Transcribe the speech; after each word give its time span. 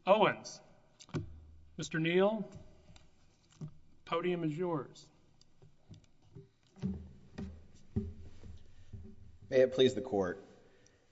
Owens. 0.05 0.59
Mr. 1.79 1.99
Neal, 1.99 2.47
podium 4.05 4.43
is 4.43 4.55
yours. 4.55 5.07
May 9.49 9.61
it 9.61 9.73
please 9.73 9.95
the 9.95 10.01
Court. 10.01 10.43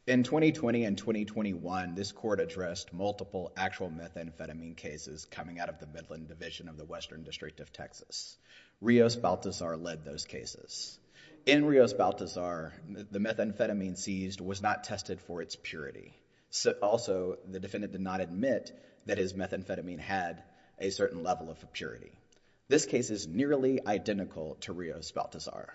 In 0.06 0.22
2020 0.22 0.84
and 0.86 0.96
2021, 0.96 1.96
this 1.96 2.12
Court 2.12 2.40
addressed 2.40 2.94
multiple 2.94 3.52
actual 3.58 3.90
methamphetamine 3.90 4.78
cases 4.78 5.26
coming 5.26 5.60
out 5.60 5.70
of 5.70 5.80
the 5.80 5.88
Midland 5.88 6.28
Division 6.28 6.68
of 6.68 6.78
the 6.78 6.86
Western 6.86 7.24
District 7.24 7.60
of 7.60 7.74
Texas. 7.74 8.38
Rios-Baltazar 8.82 9.78
led 9.78 10.06
those 10.06 10.26
cases. 10.26 11.00
In 11.48 11.66
Rios-Baltazar, 11.66 12.74
the 12.88 13.20
methamphetamine 13.20 13.98
seized 13.98 14.42
was 14.42 14.62
not 14.62 14.84
tested 14.84 15.22
for 15.22 15.42
its 15.42 15.56
purity. 15.56 16.14
Also, 16.82 17.38
the 17.50 17.60
defendant 17.60 17.94
did 17.94 18.02
not 18.02 18.22
admit 18.22 18.72
that 19.06 19.18
his 19.18 19.34
methamphetamine 19.34 20.00
had 20.00 20.44
a 20.80 20.90
certain 20.90 21.24
level 21.24 21.50
of 21.50 21.74
purity. 21.74 22.12
This 22.68 22.86
case 22.86 23.10
is 23.10 23.28
nearly 23.28 23.86
identical 23.86 24.56
to 24.62 24.74
Rios-Baltazar. 24.74 25.74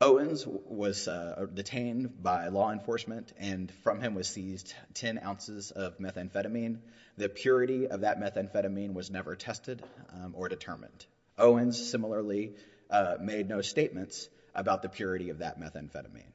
Owens 0.00 0.44
was 0.46 1.06
uh, 1.06 1.46
detained 1.54 2.22
by 2.22 2.48
law 2.48 2.72
enforcement, 2.72 3.32
and 3.38 3.70
from 3.84 4.00
him 4.00 4.14
was 4.14 4.26
seized 4.26 4.74
10 4.94 5.20
ounces 5.24 5.70
of 5.70 5.98
methamphetamine. 5.98 6.78
The 7.16 7.28
purity 7.28 7.86
of 7.86 8.00
that 8.00 8.18
methamphetamine 8.18 8.94
was 8.94 9.10
never 9.10 9.36
tested 9.36 9.82
um, 10.12 10.34
or 10.36 10.48
determined. 10.48 11.06
Owens 11.38 11.90
similarly 11.90 12.54
uh, 12.90 13.16
made 13.20 13.48
no 13.48 13.60
statements 13.60 14.28
about 14.54 14.82
the 14.82 14.88
purity 14.88 15.30
of 15.30 15.38
that 15.38 15.60
methamphetamine. 15.60 16.32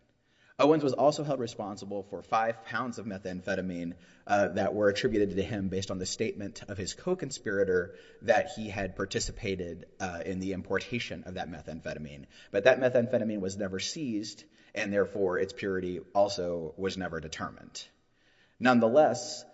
Owens 0.59 0.83
was 0.83 0.93
also 0.93 1.23
held 1.23 1.39
responsible 1.39 2.01
for 2.09 2.23
five 2.23 2.65
pounds 2.65 2.97
of 2.97 3.05
methamphetamine 3.05 3.93
uh, 4.25 4.47
that 4.49 4.73
were 4.73 4.89
attributed 4.89 5.35
to 5.35 5.43
him 5.43 5.67
based 5.67 5.91
on 5.91 5.99
the 5.99 6.05
statement 6.07 6.63
of 6.67 6.79
his 6.79 6.95
co-conspirator 6.95 7.93
that 8.23 8.49
he 8.55 8.67
had 8.67 8.95
participated 8.95 9.85
uh, 9.99 10.21
in 10.25 10.39
the 10.39 10.53
importation 10.53 11.25
of 11.27 11.35
that 11.35 11.47
methamphetamine. 11.47 12.25
But 12.49 12.63
that 12.63 12.79
methamphetamine 12.79 13.39
was 13.39 13.55
never 13.55 13.79
seized, 13.79 14.45
and 14.73 14.91
therefore 14.91 15.37
its 15.37 15.53
purity 15.53 15.99
also 16.15 16.73
was 16.75 16.97
never 16.97 17.19
determined. 17.19 17.85
Nonetheless, 18.59 19.45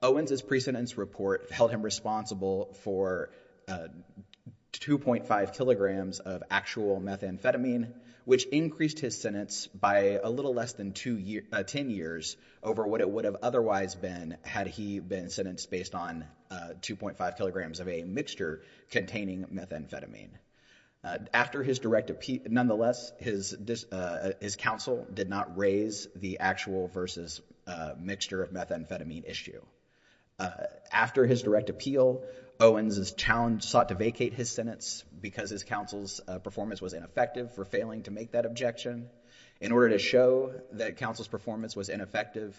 Owens' 0.00 0.42
pre-sentence 0.42 0.96
report 0.96 1.50
held 1.50 1.72
him 1.72 1.82
responsible 1.82 2.76
for 2.84 3.30
uh, 3.66 3.88
2.5 4.74 5.56
kilograms 5.56 6.20
of 6.20 6.44
actual 6.52 7.00
methamphetamine, 7.00 7.88
which 8.24 8.44
increased 8.46 8.98
his 8.98 9.20
sentence 9.20 9.66
by 9.68 10.20
a 10.22 10.30
little 10.30 10.54
less 10.54 10.72
than 10.74 10.94
uh, 11.52 11.62
10 11.62 11.90
years 11.90 12.36
over 12.62 12.86
what 12.86 13.00
it 13.00 13.10
would 13.10 13.24
have 13.24 13.36
otherwise 13.42 13.94
been 13.94 14.36
had 14.42 14.66
he 14.66 15.00
been 15.00 15.28
sentenced 15.28 15.70
based 15.70 15.94
on 15.94 16.24
uh, 16.50 16.70
2.5 16.80 17.36
kilograms 17.36 17.80
of 17.80 17.88
a 17.88 18.02
mixture 18.02 18.62
containing 18.90 19.44
methamphetamine. 19.46 20.30
Uh, 21.04 21.18
after 21.34 21.64
his 21.64 21.80
direct 21.80 22.10
appeal, 22.10 22.40
nonetheless, 22.48 23.12
his 23.18 23.56
counsel 24.56 25.06
did 25.12 25.28
not 25.28 25.58
raise 25.58 26.06
the 26.14 26.38
actual 26.38 26.86
versus 26.88 27.40
mixture 27.98 28.42
of 28.42 28.50
methamphetamine 28.50 29.28
issue. 29.28 29.60
After 30.92 31.26
his 31.26 31.42
direct 31.42 31.70
appeal, 31.70 32.22
Owens' 32.62 33.10
challenge 33.10 33.64
sought 33.64 33.88
to 33.88 33.96
vacate 33.96 34.34
his 34.34 34.48
sentence 34.48 35.02
because 35.20 35.50
his 35.50 35.64
counsel's 35.64 36.20
uh, 36.28 36.38
performance 36.38 36.80
was 36.80 36.92
ineffective 36.92 37.52
for 37.52 37.64
failing 37.64 38.04
to 38.04 38.12
make 38.12 38.30
that 38.30 38.46
objection. 38.46 39.10
In 39.60 39.72
order 39.72 39.88
to 39.88 39.98
show 39.98 40.54
that 40.70 40.96
counsel's 40.96 41.26
performance 41.26 41.74
was 41.74 41.88
ineffective, 41.88 42.56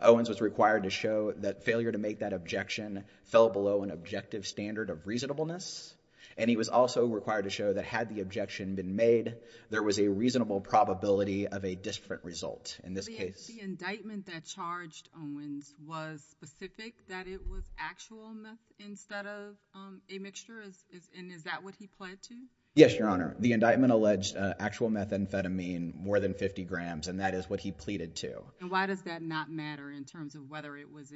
Owens 0.00 0.30
was 0.30 0.40
required 0.40 0.84
to 0.84 0.90
show 0.90 1.32
that 1.32 1.64
failure 1.64 1.92
to 1.92 1.98
make 1.98 2.20
that 2.20 2.32
objection 2.32 3.04
fell 3.24 3.50
below 3.50 3.82
an 3.82 3.90
objective 3.90 4.46
standard 4.46 4.88
of 4.88 5.06
reasonableness, 5.06 5.94
and 6.36 6.48
he 6.48 6.56
was 6.56 6.68
also 6.68 7.06
required 7.06 7.44
to 7.44 7.50
show 7.50 7.72
that 7.72 7.84
had 7.84 8.08
the 8.08 8.20
objection 8.20 8.74
been 8.74 8.96
made, 8.96 9.36
there 9.70 9.82
was 9.82 9.98
a 9.98 10.08
reasonable 10.08 10.60
probability 10.60 11.46
of 11.46 11.64
a 11.64 11.74
different 11.74 12.24
result 12.24 12.78
in 12.84 12.94
this 12.94 13.08
case. 13.08 13.46
The 13.46 13.60
indictment 13.60 14.26
that 14.26 14.44
charged 14.44 15.08
Owens 15.16 15.74
was 15.86 16.22
specific 16.30 16.94
that 17.08 17.26
it 17.26 17.48
was 17.48 17.62
actual 17.78 18.30
meth 18.34 18.58
instead 18.78 19.26
of 19.26 19.56
um, 19.74 20.00
a 20.10 20.18
mixture, 20.18 20.62
and 21.16 21.32
is 21.32 21.44
that 21.44 21.62
what 21.62 21.74
he 21.74 21.86
pled 21.86 22.22
to? 22.22 22.34
Yes, 22.74 22.96
Your 22.98 23.08
Honor. 23.08 23.36
The 23.38 23.52
indictment 23.52 23.92
alleged 23.92 24.34
uh, 24.34 24.54
actual 24.58 24.88
methamphetamine, 24.88 25.94
more 25.94 26.20
than 26.20 26.32
50 26.32 26.64
grams, 26.64 27.06
and 27.06 27.20
that 27.20 27.34
is 27.34 27.50
what 27.50 27.60
he 27.60 27.70
pleaded 27.70 28.16
to. 28.16 28.42
And 28.60 28.70
why 28.70 28.86
does 28.86 29.02
that 29.02 29.20
not 29.22 29.50
matter 29.50 29.90
in 29.90 30.04
terms 30.04 30.34
of 30.34 30.48
whether 30.48 30.76
it 30.78 30.90
was 30.90 31.12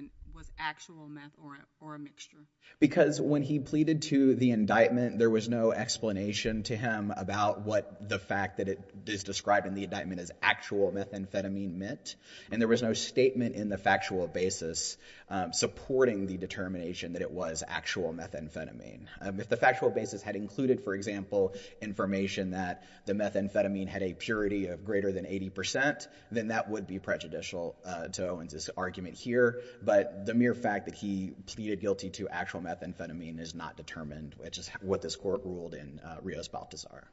actual 0.58 1.08
meth 1.08 1.32
or 1.80 1.94
a 1.94 1.98
mixture? 1.98 2.38
Because 2.78 3.20
when 3.20 3.42
he 3.42 3.58
pleaded 3.58 4.02
to 4.02 4.34
the 4.34 4.50
indictment, 4.50 5.18
there 5.18 5.30
was 5.30 5.48
no 5.48 5.72
explanation 5.72 6.62
to 6.64 6.76
him 6.76 7.12
about 7.16 7.62
what 7.62 8.08
the 8.08 8.18
fact 8.18 8.58
that 8.58 8.68
it 8.68 8.80
is 9.06 9.24
described 9.24 9.66
in 9.66 9.74
the 9.74 9.84
indictment 9.84 10.20
as 10.20 10.30
actual 10.42 10.92
methamphetamine 10.92 11.74
meant, 11.74 12.16
and 12.50 12.60
there 12.60 12.68
was 12.68 12.82
no 12.82 12.92
statement 12.92 13.54
in 13.54 13.68
the 13.68 13.78
factual 13.78 14.26
basis 14.26 14.98
um, 15.30 15.52
supporting 15.52 16.26
the 16.26 16.36
determination 16.36 17.14
that 17.14 17.22
it 17.22 17.30
was 17.30 17.62
actual 17.66 18.12
methamphetamine. 18.12 19.06
Um, 19.20 19.40
if 19.40 19.48
the 19.48 19.56
factual 19.56 19.90
basis 19.90 20.22
had 20.22 20.36
included, 20.36 20.84
for 20.84 20.94
example, 20.94 21.54
information 21.80 22.50
that 22.50 22.84
the 23.06 23.14
methamphetamine 23.14 23.88
had 23.88 24.02
a 24.02 24.12
purity 24.12 24.66
of 24.66 24.84
greater 24.84 25.12
than 25.12 25.24
80%, 25.24 26.06
then 26.30 26.48
that 26.48 26.68
would 26.68 26.86
be 26.86 26.98
prejudicial 26.98 27.76
uh, 27.84 28.08
to 28.08 28.28
Owens' 28.28 28.68
argument 28.76 29.16
here, 29.16 29.62
but 29.82 30.25
the 30.26 30.34
mere 30.34 30.54
fact 30.54 30.84
that 30.86 30.94
he 30.94 31.32
pleaded 31.46 31.80
guilty 31.80 32.10
to 32.10 32.28
actual 32.28 32.60
methamphetamine 32.60 33.40
is 33.40 33.54
not 33.54 33.76
determined, 33.76 34.34
which 34.38 34.58
is 34.58 34.68
what 34.82 35.00
this 35.00 35.16
court 35.16 35.40
ruled 35.44 35.74
in 35.74 36.00
uh, 36.04 36.16
Rios-Baltazar. 36.22 37.08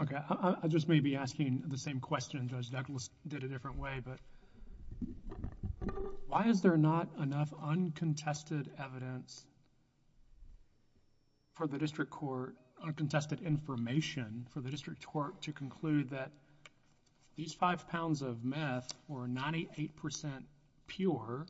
Okay. 0.00 0.18
I 0.62 0.68
just 0.68 0.88
may 0.88 1.00
be 1.00 1.16
asking 1.16 1.64
the 1.66 1.78
same 1.78 1.98
question. 1.98 2.46
Judge 2.48 2.70
Douglas 2.70 3.10
did 3.26 3.42
a 3.42 3.48
different 3.48 3.78
way, 3.78 4.00
but 4.04 4.18
why 6.28 6.46
is 6.46 6.60
there 6.60 6.76
not 6.76 7.08
enough 7.20 7.52
uncontested 7.60 8.70
evidence 8.78 9.44
for 11.54 11.66
the 11.66 11.78
district 11.78 12.12
court, 12.12 12.54
uncontested 12.84 13.42
information 13.42 14.46
for 14.52 14.60
the 14.60 14.70
district 14.70 15.04
court 15.04 15.42
to 15.42 15.52
conclude 15.52 16.10
that 16.10 16.30
these 17.36 17.52
five 17.52 17.88
pounds 17.88 18.22
of 18.22 18.44
meth 18.44 18.92
were 19.08 19.26
98% 19.26 19.90
pure, 20.86 21.46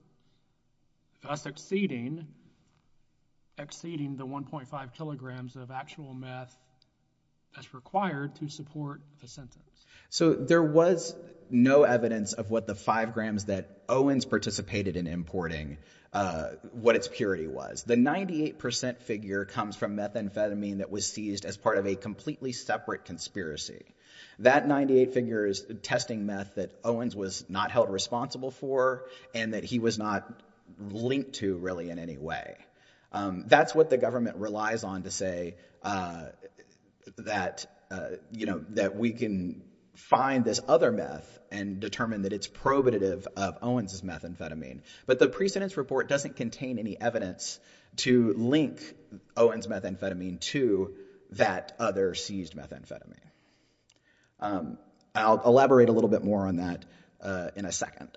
thus 1.29 1.45
exceeding 1.45 2.27
the 3.59 4.27
1.5 4.27 4.95
kilograms 4.95 5.57
of 5.57 5.71
actual 5.71 6.15
meth 6.15 6.57
that's 7.55 7.75
required 7.75 8.35
to 8.37 8.49
support 8.49 9.03
the 9.21 9.29
sentence? 9.29 9.85
So 10.09 10.33
there 10.33 10.63
was 10.63 11.15
no 11.51 11.83
evidence 11.83 12.33
of 12.33 12.51
what 12.51 12.67
the 12.67 12.75
five 12.75 13.13
grams 13.13 13.47
that 13.47 13.83
Owens 13.89 14.25
participated 14.25 14.97
in 14.97 15.07
importing, 15.07 15.77
uh, 16.15 16.51
what 16.73 16.97
its 16.97 17.09
purity 17.09 17.47
was. 17.47 17.83
The 17.83 17.97
98% 17.97 19.03
figure 19.03 19.45
comes 19.45 19.77
from 19.77 19.97
methamphetamine 19.97 20.79
that 20.79 20.91
was 20.91 21.11
seized 21.11 21.45
as 21.45 21.59
part 21.59 21.77
of 21.77 21.87
a 21.87 21.95
completely 21.95 22.53
separate 22.53 23.05
conspiracy. 23.05 23.85
That 24.39 24.67
98 24.67 25.13
figure 25.13 25.47
is 25.47 25.67
testing 25.83 26.25
meth 26.25 26.55
that 26.55 26.71
Owens 26.85 27.15
was 27.15 27.45
not 27.49 27.71
held 27.71 27.91
responsible 27.91 28.51
for 28.51 29.05
and 29.35 29.53
that 29.53 29.65
he 29.65 29.79
was 29.79 29.99
not 29.99 30.43
linked 30.79 31.35
to 31.35 31.57
really 31.57 31.91
in 31.91 31.99
any 31.99 32.19
way. 32.19 32.57
Um, 33.13 33.45
that's 33.47 33.75
what 33.75 33.91
the 33.91 33.97
government 33.97 34.37
relies 34.37 34.85
on 34.85 35.03
to 35.05 35.11
say 35.11 35.57
uh, 35.83 36.27
uh, 37.91 38.09
that 38.71 38.97
we 38.97 39.13
can 39.13 39.63
find 39.95 40.45
this 40.45 40.61
other 40.69 40.93
meth 40.93 41.39
and 41.51 41.81
determine 41.81 42.23
that 42.23 42.33
it's 42.33 42.47
probative 42.47 43.27
of 43.37 43.59
Owens' 43.63 44.03
methamphetamine. 44.03 44.83
But 45.07 45.19
the 45.19 45.29
pre-sentence 45.29 45.77
report 45.77 46.09
doesn't 46.09 46.37
contain 46.37 46.79
any 46.79 47.01
evidence 47.01 47.59
to 47.97 48.33
link 48.35 48.81
Owens' 49.37 49.67
methamphetamine 49.67 50.41
to 50.41 50.95
that 51.33 51.75
other 51.79 52.15
seized 52.15 52.55
methamphetamine. 52.55 53.17
Um, 54.41 54.79
I'll 55.15 55.41
elaborate 55.45 55.89
a 55.89 55.93
little 55.93 56.11
bit 56.11 56.23
more 56.23 56.47
on 56.47 56.57
that. 56.57 56.85
In 57.25 57.65
a 57.65 57.73
second. 57.73 58.09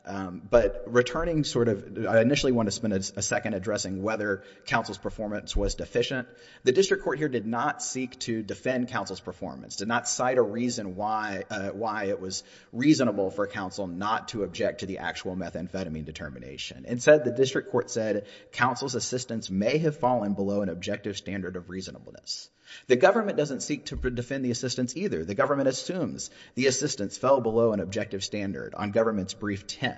But 0.50 0.84
returning 0.88 1.44
sort 1.44 1.68
of, 1.68 2.06
I 2.08 2.22
initially 2.22 2.52
want 2.52 2.68
to 2.68 2.72
spend 2.72 2.94
a 2.94 3.22
second 3.22 3.54
addressing 3.54 4.04
whether 4.04 4.44
counsel's 4.66 4.98
performance 4.98 5.56
was 5.56 5.76
deficient. 5.76 6.28
The 6.64 6.72
district 6.72 7.04
court 7.04 7.18
here 7.18 7.30
did 7.30 7.48
not 7.48 7.82
seek 7.82 8.20
to 8.22 8.44
defend 8.44 8.90
counsel's 8.90 9.20
performance, 9.20 9.78
did 9.78 9.88
not 9.88 10.08
cite 10.08 10.38
a 10.38 10.42
reason 10.42 10.96
why 10.96 11.44
uh 11.50 11.70
why 11.70 12.06
it 12.06 12.20
was 12.20 12.44
reasonable 12.72 13.32
for 13.32 13.48
counsel 13.48 13.88
not 13.88 14.30
to 14.30 14.44
object 14.44 14.82
to 14.82 14.86
the 14.86 15.00
actual 15.00 15.36
methamphetamine 15.36 16.06
determination. 16.06 16.86
Instead, 16.88 17.26
the 17.26 17.32
district 17.32 17.72
court 17.72 17.90
said 17.90 18.26
counsel's 18.52 18.96
assistance 18.96 19.50
may 19.50 19.78
have 19.80 19.98
fallen 19.98 20.34
below 20.34 20.62
an 20.62 20.70
objective 20.70 21.18
standard 21.18 21.56
of 21.56 21.70
reasonableness. 21.70 22.50
The 22.88 22.96
government 22.96 23.38
doesn't 23.38 23.62
seek 23.62 23.86
to 23.86 23.96
defend 23.96 24.46
the 24.46 24.52
assistance 24.52 24.96
either. 24.96 25.24
The 25.26 25.36
government 25.36 25.68
assumes 25.68 26.30
the 26.56 26.68
assistance 26.68 27.18
fell 27.18 27.42
below 27.42 27.74
an 27.74 27.80
objective 27.80 28.24
standard 28.24 28.74
on 28.76 28.92
government's 28.92 29.34
brief 29.34 29.68
10. 29.68 29.96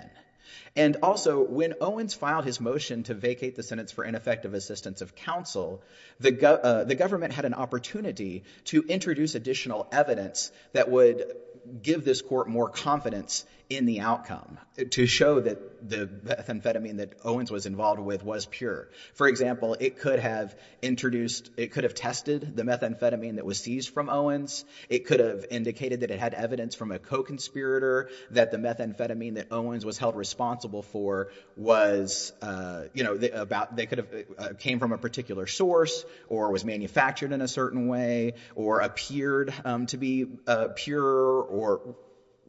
And 0.76 0.96
also, 1.02 1.40
when 1.42 1.74
Owens 1.80 2.14
filed 2.14 2.44
his 2.44 2.60
motion 2.60 3.04
to 3.04 3.14
vacate 3.14 3.54
the 3.54 3.62
sentence 3.62 3.92
for 3.92 4.04
ineffective 4.04 4.54
assistance 4.54 5.02
of 5.02 5.14
counsel, 5.14 5.82
the 6.18 6.30
uh, 6.46 6.84
government 6.84 7.32
had 7.32 7.44
an 7.44 7.54
opportunity 7.54 8.44
to 8.64 8.82
introduce 8.82 9.34
additional 9.34 9.86
evidence 9.92 10.50
that 10.72 10.90
would 10.90 11.32
give 11.80 12.04
this 12.04 12.22
court 12.22 12.48
more 12.48 12.68
confidence 12.68 13.44
in 13.70 13.86
the 13.86 14.00
outcome, 14.00 14.58
to 14.90 15.06
show 15.06 15.40
that 15.40 15.88
the 15.88 16.06
methamphetamine 16.06 16.98
that 16.98 17.14
Owens 17.24 17.50
was 17.50 17.66
involved 17.66 18.00
with 18.00 18.22
was 18.22 18.46
pure. 18.46 18.88
For 19.14 19.26
example, 19.26 19.76
it 19.78 19.98
could 19.98 20.18
have 20.18 20.54
introduced, 20.82 21.50
it 21.56 21.72
could 21.72 21.84
have 21.84 21.94
tested 21.94 22.56
the 22.56 22.62
methamphetamine 22.62 23.36
that 23.36 23.44
was 23.44 23.58
seized 23.58 23.90
from 23.90 24.08
Owens. 24.08 24.64
It 24.88 25.06
could 25.06 25.20
have 25.20 25.46
indicated 25.50 26.00
that 26.00 26.10
it 26.10 26.18
had 26.18 26.34
evidence 26.34 26.74
from 26.74 26.92
a 26.92 26.98
co-conspirator 26.98 28.10
that 28.30 28.50
the 28.50 28.58
methamphetamine 28.58 29.34
that 29.36 29.48
Owens 29.50 29.84
was 29.84 29.98
held 29.98 30.16
responsible 30.16 30.82
for 30.82 31.30
was, 31.56 32.32
uh, 32.42 32.84
you 32.92 33.04
know, 33.04 33.14
about, 33.32 33.76
they 33.76 33.86
could 33.86 33.98
have, 33.98 34.08
uh, 34.38 34.48
came 34.58 34.78
from 34.78 34.92
a 34.92 34.98
particular 34.98 35.46
source 35.46 36.04
or 36.28 36.50
was 36.50 36.64
manufactured 36.64 37.32
in 37.32 37.40
a 37.40 37.48
certain 37.48 37.88
way 37.88 38.34
or 38.54 38.80
appeared 38.80 39.52
um, 39.64 39.86
to 39.86 39.96
be 39.96 40.26
uh, 40.46 40.68
pure 40.74 41.04
or 41.04 41.96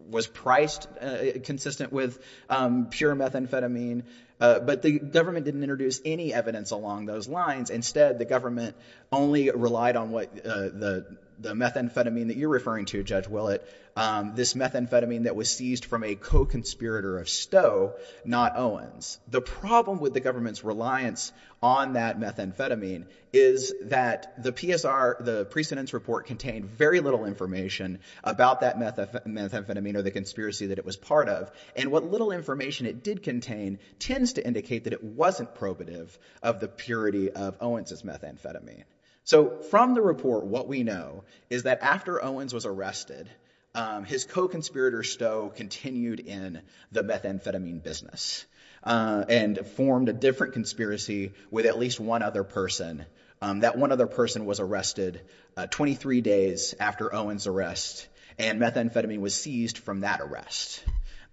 was 0.10 0.28
priced 0.28 0.88
uh, 1.02 1.40
consistent 1.44 1.92
with 1.92 2.20
um, 2.50 2.88
pure 2.90 3.16
methamphetamine. 3.16 4.04
Uh, 4.40 4.60
but 4.60 4.82
the 4.82 5.00
government 5.00 5.46
didn't 5.46 5.64
introduce 5.64 6.02
any 6.04 6.34
evidence 6.34 6.72
along 6.72 7.06
those 7.06 7.28
lines. 7.28 7.70
Instead, 7.70 8.20
the 8.20 8.26
government 8.26 8.76
only 9.12 9.50
relied 9.50 9.96
on 9.96 10.12
what 10.12 10.30
uh, 10.46 10.56
the 10.56 11.18
methamphetamine 11.42 12.28
that 12.28 12.38
you're 12.38 12.50
referring 12.50 12.86
to, 12.86 13.04
Judge 13.04 13.28
Willett, 13.28 13.68
um, 13.98 14.34
this 14.36 14.54
methamphetamine 14.56 15.24
that 15.24 15.36
was 15.36 15.50
seized 15.50 15.86
from 15.86 16.04
a 16.04 16.16
co-conspirator 16.16 17.18
of 17.18 17.30
Stowe, 17.30 17.94
not 18.26 18.58
Owens. 18.58 19.20
The 19.30 19.42
problem 19.42 20.00
with 20.00 20.14
the 20.14 20.20
government's 20.20 20.64
reliance 20.64 21.32
on 21.64 21.94
that 21.94 22.20
methamphetamine 22.20 23.06
is 23.32 23.74
that 23.84 24.44
the 24.44 24.52
PSR, 24.52 25.24
the 25.24 25.46
pre-sentence 25.46 25.94
report, 25.94 26.28
contained 26.28 26.66
very 26.66 27.00
little 27.00 27.26
information 27.26 28.00
about 28.24 28.62
that 28.62 28.78
methamphetamine 28.78 29.96
or 29.96 30.02
the 30.02 30.12
conspiracy 30.12 30.68
that 30.68 30.78
it 30.78 30.86
was 30.86 30.98
part 30.98 31.30
of. 31.30 31.52
And 31.76 31.92
what 31.92 32.04
little 32.04 32.32
information 32.32 32.86
it 32.86 33.04
did 33.04 33.24
contain 33.24 33.80
tends 34.00 34.34
to 34.34 34.46
indicate 34.46 34.84
that 34.84 34.94
it 34.94 35.04
wasn't 35.04 35.56
probative 35.56 36.10
of 36.44 36.60
the 36.60 36.68
purity 36.68 37.32
of 37.32 37.58
Owens' 37.62 38.04
methamphetamine. 38.04 38.84
So 39.26 39.58
from 39.72 39.96
the 39.96 40.02
report, 40.02 40.46
what 40.46 40.68
we 40.68 40.84
know 40.84 41.24
is 41.50 41.64
that 41.64 41.82
after 41.82 42.24
Owens 42.24 42.54
was 42.54 42.66
arrested, 42.66 43.28
um, 43.74 44.06
his 44.06 44.24
co-conspirator 44.24 45.04
Stowe 45.04 45.50
continued 45.50 46.20
in 46.20 46.62
the 46.92 47.04
methamphetamine 47.04 47.84
business 47.84 48.46
uh, 48.84 49.26
and 49.28 49.58
formed 49.76 50.10
a 50.10 50.14
different 50.14 50.54
conspiracy 50.54 51.34
with 51.52 51.66
at 51.66 51.78
least 51.78 52.00
one 52.00 52.22
other 52.22 52.44
person. 52.44 53.06
Um, 53.42 53.62
that 53.62 53.78
one 53.78 53.92
other 53.92 54.08
person 54.08 54.46
was 54.46 54.60
arrested 54.60 55.22
uh, 55.58 55.68
23 55.68 56.22
days 56.22 56.76
after 56.80 57.14
Owens' 57.14 57.48
arrest 57.48 58.08
and 58.38 58.60
methamphetamine 58.62 59.20
was 59.20 59.34
seized 59.34 59.78
from 59.78 60.02
that 60.02 60.22
arrest. 60.22 60.84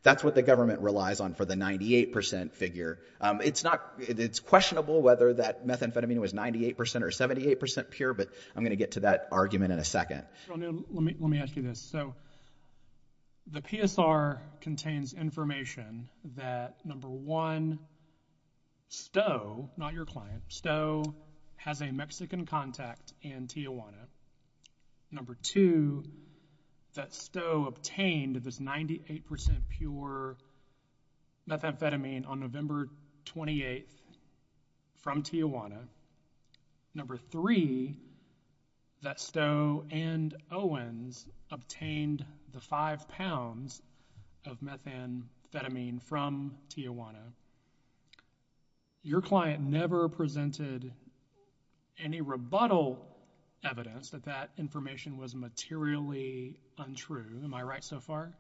That's 0.02 0.24
what 0.24 0.34
the 0.34 0.42
government 0.42 0.80
relies 0.80 1.20
on 1.20 1.34
for 1.34 1.44
the 1.44 1.54
98% 1.54 2.52
figure. 2.52 2.98
Um, 3.20 3.40
it's 3.40 3.62
not, 3.62 3.80
it's 3.98 4.40
questionable 4.40 5.00
whether 5.00 5.34
that 5.34 5.64
methamphetamine 5.64 6.18
was 6.18 6.32
98% 6.32 6.76
or 6.76 7.10
78% 7.10 7.90
pure, 7.90 8.12
but 8.12 8.28
I'm 8.56 8.64
going 8.64 8.70
to 8.70 8.76
get 8.76 8.92
to 8.92 9.00
that 9.00 9.28
argument 9.30 9.72
in 9.72 9.78
a 9.78 9.84
second. 9.84 10.24
Let 10.48 10.58
me 11.20 11.38
ask 11.38 11.54
you 11.54 11.62
this. 11.62 11.80
So 11.80 12.14
the 13.50 13.62
PSR 13.62 14.38
contains 14.60 15.14
information 15.14 16.08
that, 16.36 16.84
number 16.84 17.08
one, 17.08 17.78
Stowe, 18.88 19.70
not 19.76 19.94
your 19.94 20.04
client, 20.04 20.42
Stowe 20.48 21.14
has 21.56 21.80
a 21.80 21.92
Mexican 21.92 22.44
contact 22.44 23.14
in 23.22 23.46
Tijuana. 23.46 24.08
Number 25.12 25.36
two, 25.42 26.04
that 26.94 27.14
Stowe 27.14 27.66
obtained 27.66 28.36
this 28.36 28.58
98% 28.58 29.22
pure 29.70 30.36
methamphetamine 31.48 32.28
on 32.28 32.40
November 32.40 32.88
28th 33.26 33.84
from 34.98 35.22
Tijuana. 35.22 35.88
Number 36.94 37.16
three, 37.16 37.96
that 39.02 39.18
Stowe 39.18 39.84
and 39.90 40.34
Owens 40.50 41.26
obtained 41.50 42.24
the 42.52 42.60
five 42.60 43.08
pounds 43.08 43.80
of 44.46 44.60
methamphetamine 44.60 46.02
from 46.02 46.54
Tijuana. 46.68 47.32
Your 49.02 49.20
client 49.20 49.62
never 49.62 50.08
presented 50.08 50.92
any 51.98 52.20
rebuttal 52.20 53.11
evidence 53.64 54.10
that 54.10 54.24
that 54.24 54.50
information 54.58 55.16
was 55.16 55.34
materially 55.34 56.56
untrue. 56.78 57.40
Am 57.44 57.54
I 57.54 57.62
right 57.62 57.84
so 57.84 58.00
far? 58.00 58.32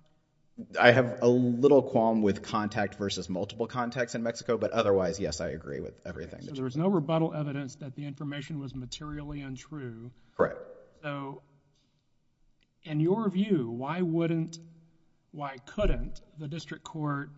I 0.78 0.90
have 0.90 1.18
a 1.22 1.28
little 1.28 1.82
qualm 1.82 2.20
with 2.22 2.42
contact 2.42 2.96
versus 2.96 3.28
multiple 3.28 3.66
contacts 3.66 4.14
in 4.14 4.22
Mexico, 4.22 4.58
but 4.58 4.70
otherwise, 4.72 5.18
yes, 5.18 5.40
I 5.40 5.48
agree 5.48 5.80
with 5.80 5.94
everything. 6.04 6.42
So 6.42 6.52
there 6.52 6.64
was 6.64 6.76
no 6.76 6.88
rebuttal 6.88 7.32
evidence 7.32 7.76
that 7.76 7.94
the 7.94 8.04
information 8.04 8.58
was 8.58 8.74
materially 8.74 9.40
untrue. 9.40 10.10
Correct. 10.36 10.58
So 11.02 11.42
in 12.84 13.00
your 13.00 13.30
view, 13.30 13.70
why 13.70 14.02
wouldn't, 14.02 14.58
why 15.30 15.56
couldn't 15.64 16.20
the 16.38 16.48
district 16.48 16.84
court 16.84 17.30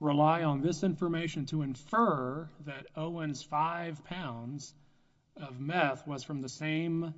rely 0.00 0.42
on 0.42 0.60
this 0.60 0.82
information 0.84 1.46
to 1.46 1.62
infer 1.62 2.48
that 2.66 2.86
Owens' 2.94 3.42
five 3.42 4.04
pounds 4.04 4.74
of 5.40 5.60
meth 5.60 6.06
was 6.06 6.24
from 6.24 6.42
the 6.42 6.48
same 6.48 7.14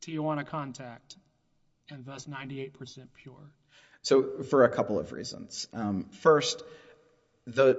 Tijuana 0.00 0.46
contact 0.46 1.16
and 1.90 2.04
thus 2.04 2.26
98% 2.26 2.72
pure? 3.14 3.34
So 4.02 4.42
for 4.44 4.64
a 4.64 4.68
couple 4.68 4.98
of 4.98 5.12
reasons. 5.12 5.66
Um, 5.72 6.04
first, 6.20 6.62
the 7.46 7.78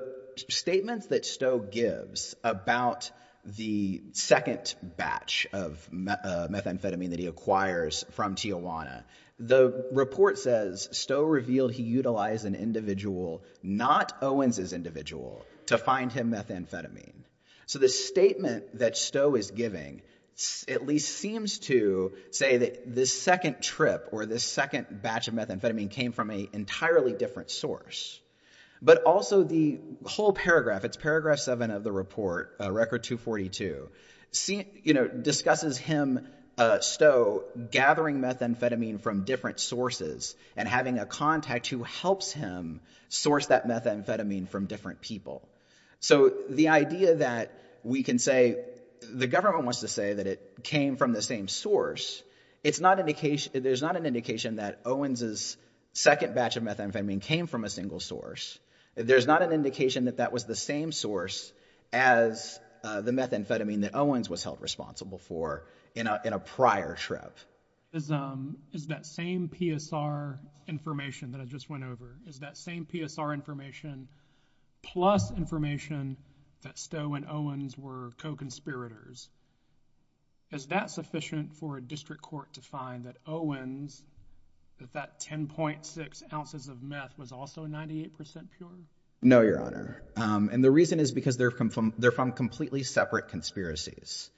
statements 0.49 1.07
that 1.07 1.25
Stowe 1.25 1.59
gives 1.59 2.35
about 2.43 3.11
the 3.45 4.01
second 4.13 4.75
batch 4.83 5.47
of 5.53 5.87
uh, 5.91 6.47
methamphetamine 6.49 7.11
that 7.11 7.19
he 7.19 7.27
acquires 7.27 8.05
from 8.11 8.35
Tijuana, 8.35 9.03
the 9.39 9.87
report 9.91 10.37
says 10.37 10.89
Stowe 10.91 11.23
revealed 11.23 11.71
he 11.71 11.83
utilized 11.83 12.45
an 12.45 12.55
individual, 12.55 13.43
not 13.63 14.13
Owens' 14.21 14.73
individual, 14.73 15.45
to 15.67 15.77
find 15.77 16.11
him 16.11 16.31
methamphetamine. 16.31 17.23
So 17.69 17.77
the 17.77 17.87
statement 17.87 18.79
that 18.79 18.97
Stowe 18.97 19.35
is 19.35 19.51
giving 19.51 20.01
at 20.67 20.87
least 20.87 21.15
seems 21.19 21.59
to 21.59 22.13
say 22.31 22.57
that 22.57 22.95
this 22.95 23.13
second 23.13 23.61
trip 23.61 24.09
or 24.11 24.25
this 24.25 24.43
second 24.43 24.87
batch 25.03 25.27
of 25.27 25.35
methamphetamine 25.35 25.91
came 25.91 26.11
from 26.11 26.31
an 26.31 26.47
entirely 26.53 27.13
different 27.13 27.51
source. 27.51 28.19
But 28.81 29.03
also 29.03 29.43
the 29.43 29.77
whole 30.03 30.33
paragraph, 30.33 30.83
it's 30.83 30.97
paragraph 30.97 31.37
seven 31.37 31.69
of 31.69 31.83
the 31.83 31.91
report, 31.91 32.55
uh, 32.59 32.71
record 32.71 33.03
242, 33.03 33.87
discusses 35.21 35.77
him, 35.77 36.27
uh, 36.57 36.79
Stowe, 36.79 37.43
gathering 37.69 38.19
methamphetamine 38.19 38.99
from 38.99 39.25
different 39.25 39.59
sources 39.59 40.35
and 40.57 40.67
having 40.67 40.97
a 40.97 41.05
contact 41.05 41.67
who 41.67 41.83
helps 41.83 42.31
him 42.31 42.81
source 43.09 43.45
that 43.45 43.67
methamphetamine 43.67 44.49
from 44.49 44.65
different 44.65 45.01
people. 45.01 45.47
So 45.99 46.31
the 46.49 46.69
idea 46.69 47.15
that 47.15 47.53
we 47.83 48.03
can 48.03 48.19
say, 48.19 48.63
the 49.01 49.27
government 49.27 49.63
wants 49.63 49.81
to 49.81 49.87
say 49.87 50.13
that 50.13 50.27
it 50.27 50.63
came 50.63 50.95
from 50.95 51.13
the 51.13 51.21
same 51.21 51.47
source, 51.47 52.23
it's 52.63 52.79
not 52.79 52.99
indication, 52.99 53.63
there's 53.63 53.81
not 53.81 53.95
an 53.95 54.05
indication 54.05 54.57
that 54.57 54.81
Owens' 54.85 55.57
second 55.93 56.35
batch 56.35 56.57
of 56.57 56.63
methamphetamine 56.63 57.21
came 57.21 57.47
from 57.47 57.63
a 57.63 57.69
single 57.69 57.99
source. 57.99 58.59
There's 58.95 59.27
not 59.27 59.41
an 59.41 59.51
indication 59.51 60.05
that 60.05 60.17
that 60.17 60.33
was 60.33 60.45
the 60.45 60.55
same 60.55 60.91
source 60.91 61.51
as 61.93 62.59
uh, 62.83 63.01
the 63.01 63.11
methamphetamine 63.11 63.81
that 63.81 63.95
Owens 63.95 64.29
was 64.29 64.43
held 64.43 64.61
responsible 64.61 65.17
for 65.17 65.65
in 65.95 66.07
a 66.07 66.39
prior 66.39 66.95
trip. 66.95 67.37
Is 67.91 68.11
um, 68.11 68.57
that 68.87 69.05
same 69.05 69.49
PSR 69.49 70.37
information 70.67 71.31
that 71.31 71.41
I 71.41 71.45
just 71.45 71.69
went 71.69 71.83
over, 71.83 72.17
is 72.27 72.39
that 72.39 72.55
same 72.55 72.85
PSR 72.85 73.33
information 73.33 74.07
plus 74.81 75.31
information 75.31 76.17
that 76.61 76.77
Stowe 76.77 77.13
and 77.13 77.25
Owens 77.29 77.77
were 77.77 78.11
co-conspirators, 78.17 79.29
is 80.51 80.67
that 80.67 80.89
sufficient 80.89 81.53
for 81.55 81.77
a 81.77 81.81
district 81.81 82.21
court 82.21 82.53
to 82.53 82.61
find 82.61 83.05
that 83.05 83.17
Owens, 83.27 84.03
that 84.79 84.93
that 84.93 85.19
10.6 85.19 86.33
ounces 86.33 86.67
of 86.67 86.81
meth 86.81 87.17
was 87.17 87.31
also 87.31 87.65
98% 87.65 88.11
pure? 88.57 88.69
No, 89.21 89.41
Your 89.41 89.61
Honor. 89.61 90.01
Um, 90.15 90.49
and 90.51 90.63
the 90.63 90.71
reason 90.71 90.99
is 90.99 91.11
because 91.11 91.37
they're 91.37 91.51
from 91.51 92.31
completely 92.31 92.83
separate 92.83 93.27
conspiracies. 93.27 94.29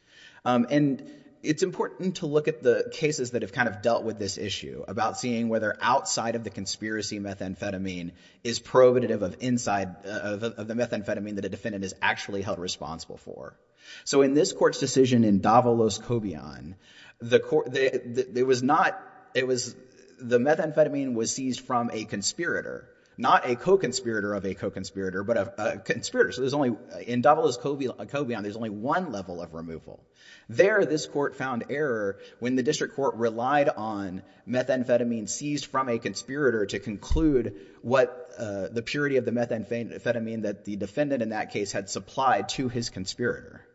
Um, 0.44 0.68
and 0.70 1.10
it's 1.44 1.64
important 1.64 2.18
to 2.18 2.28
look 2.28 2.48
at 2.48 2.62
the 2.62 2.90
cases 2.92 3.32
that 3.32 3.42
have 3.42 3.52
kind 3.52 3.68
of 3.68 3.82
dealt 3.82 4.04
with 4.04 4.20
this 4.20 4.38
issue 4.38 4.84
about 4.88 5.18
seeing 5.18 5.50
whether 5.50 5.76
outside 5.82 6.36
of 6.36 6.44
the 6.44 6.50
conspiracy 6.50 7.20
methamphetamine 7.20 8.12
is 8.44 8.60
probative 8.60 9.22
of 9.22 9.38
inside 9.40 10.06
of 10.06 10.40
the 10.42 10.74
methamphetamine 10.74 11.36
that 11.36 11.46
a 11.46 11.50
defendant 11.50 11.84
is 11.84 11.96
actually 12.02 12.42
held 12.42 12.60
responsible 12.60 13.18
for. 13.18 13.56
So 14.04 14.22
in 14.22 14.36
this 14.36 14.54
court's 14.54 14.80
decision 14.80 15.24
in 15.24 15.42
Davalos-Cobian, 15.42 16.76
it 17.22 18.48
was 18.48 18.62
not, 18.62 19.02
it 19.34 19.48
was, 19.48 19.76
the 20.20 20.38
methamphetamine 20.38 21.16
was 21.16 21.32
seized 21.34 21.62
from 21.62 21.90
a 21.92 22.06
conspirator, 22.06 22.88
not 23.22 23.48
a 23.48 23.56
co-conspirator 23.56 24.34
of 24.34 24.46
a 24.46 24.56
co-conspirator, 24.56 25.24
but 25.24 25.38
a 25.38 25.78
conspirator. 25.78 26.32
So 26.32 26.42
there's 26.42 26.56
only, 26.56 26.76
in 27.06 27.22
Davalos-Cobian, 27.22 28.42
there's 28.42 28.56
only 28.56 28.72
one 28.72 29.12
level 29.12 29.42
of 29.42 29.54
removal. 29.54 30.04
There, 30.50 30.84
this 30.86 31.06
court 31.06 31.36
found 31.36 31.66
error 31.70 32.18
when 32.40 32.56
the 32.56 32.64
district 32.64 32.96
court 32.96 33.16
relied 33.16 33.70
on 33.70 34.24
methamphetamine 34.48 35.30
seized 35.30 35.68
from 35.68 35.88
a 35.88 36.00
conspirator 36.00 36.66
to 36.66 36.80
conclude 36.80 37.56
what 37.84 38.32
uh, 38.40 38.68
the 38.70 38.82
purity 38.82 39.18
of 39.18 39.26
the 39.26 39.32
methamphetamine 39.32 40.42
that 40.42 40.66
the 40.66 40.76
defendant 40.76 41.22
in 41.22 41.30
that 41.30 41.52
case 41.52 41.72
had 41.72 41.90
supplied 41.90 42.50
to 42.50 42.70
his 42.70 42.90
conspirator. 42.90 43.66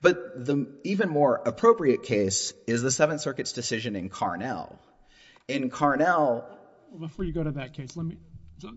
But 0.00 0.46
the 0.46 0.66
even 0.84 1.10
more 1.10 1.42
appropriate 1.44 2.04
case 2.04 2.54
is 2.66 2.82
the 2.82 2.90
Seventh 2.90 3.20
Circuit's 3.20 3.52
decision 3.52 3.96
in 3.96 4.08
Carnell. 4.08 4.78
In 5.46 5.70
Carnell... 5.70 6.44
Before 6.98 7.24
you 7.24 7.32
go 7.32 7.42
to 7.42 7.50
that 7.52 7.74
case, 7.74 7.96
let 7.96 8.06
me, 8.06 8.16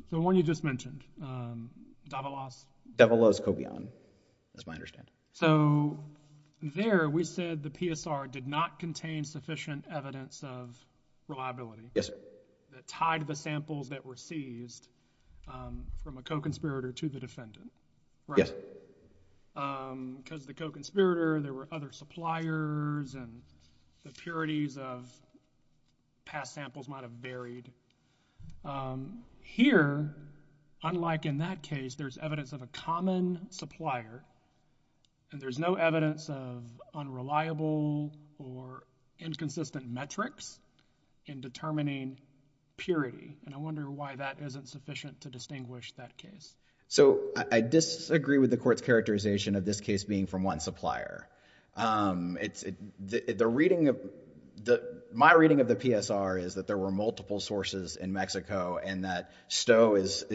the 0.10 0.20
one 0.20 0.36
you 0.36 0.44
just 0.44 0.64
mentioned, 0.64 1.04
um, 1.22 1.70
Davalos? 2.10 2.66
Davalos-Cobian, 2.98 3.88
that's 4.54 4.68
my 4.68 4.74
understanding. 4.74 5.14
So 5.34 6.04
there, 6.62 7.10
we 7.10 7.24
said 7.24 7.64
the 7.64 7.70
PSR 7.70 8.32
did 8.32 8.48
not 8.48 8.80
contain 8.80 9.24
sufficient 9.24 9.86
evidence 9.92 10.44
of 10.44 10.78
reliability. 11.28 11.92
Yes, 11.96 12.08
sir. 12.08 12.16
That 12.74 12.88
tied 12.88 13.28
the 13.28 13.36
samples 13.36 13.90
that 13.90 14.06
were 14.06 14.16
seized 14.16 14.88
um, 15.48 15.86
from 16.04 16.18
a 16.18 16.22
co-conspirator 16.22 16.92
to 16.92 17.10
the 17.10 17.20
defendant. 17.20 17.72
Yes. 18.38 18.54
Um, 19.56 20.20
because 20.24 20.46
the 20.46 20.54
co-conspirator, 20.54 21.42
there 21.42 21.54
were 21.54 21.68
other 21.72 21.92
suppliers 21.92 23.16
and 23.16 23.42
the 24.06 24.12
purities 24.12 24.78
of 24.78 25.12
past 26.26 26.54
samples 26.54 26.88
might 26.88 27.02
have 27.02 27.12
varied. 27.12 27.72
Um, 28.64 29.24
here, 29.42 30.16
unlike 30.84 31.26
in 31.26 31.40
that 31.40 31.62
case, 31.64 31.96
there's 31.96 32.18
evidence 32.18 32.54
of 32.54 32.62
a 32.62 32.68
common 32.68 33.48
supplier 33.50 34.24
and 35.32 35.42
there's 35.42 35.60
no 35.60 35.76
evidence 35.76 36.30
of 36.30 36.64
unreliable 36.94 38.12
or 38.38 38.84
inconsistent 39.20 39.90
metrics 39.90 40.60
in 41.26 41.42
determining 41.42 42.20
purity. 42.78 43.38
And 43.46 43.56
I 43.56 43.58
wonder 43.58 43.90
why 43.90 44.16
that 44.16 44.38
isn't 44.42 44.68
sufficient 44.68 45.22
to 45.22 45.30
distinguish 45.30 45.94
that 45.94 46.18
case. 46.18 46.54
So 46.88 47.20
I 47.50 47.62
disagree 47.62 48.38
with 48.38 48.50
the 48.50 48.58
court's 48.58 48.82
characterization 48.82 49.56
of 49.56 49.64
this 49.64 49.80
case 49.80 50.04
being 50.04 50.28
from 50.28 50.44
one 50.44 50.60
supplier. 50.60 51.30
Um, 51.78 52.38
it's, 52.42 52.66
the 53.00 53.48
reading 53.48 53.88
of, 53.88 53.98
my 55.14 55.34
reading 55.34 55.62
of 55.62 55.68
the 55.68 55.76
PSR 55.76 56.42
is 56.42 56.56
that 56.56 56.68
there 56.68 56.78
were 56.78 56.92
multiple 56.92 57.40
sources 57.40 57.96
in 57.96 58.14
Mexico 58.14 58.80
and 58.84 59.06
that 59.06 59.32
Stowe 59.48 59.96
is 59.96 60.26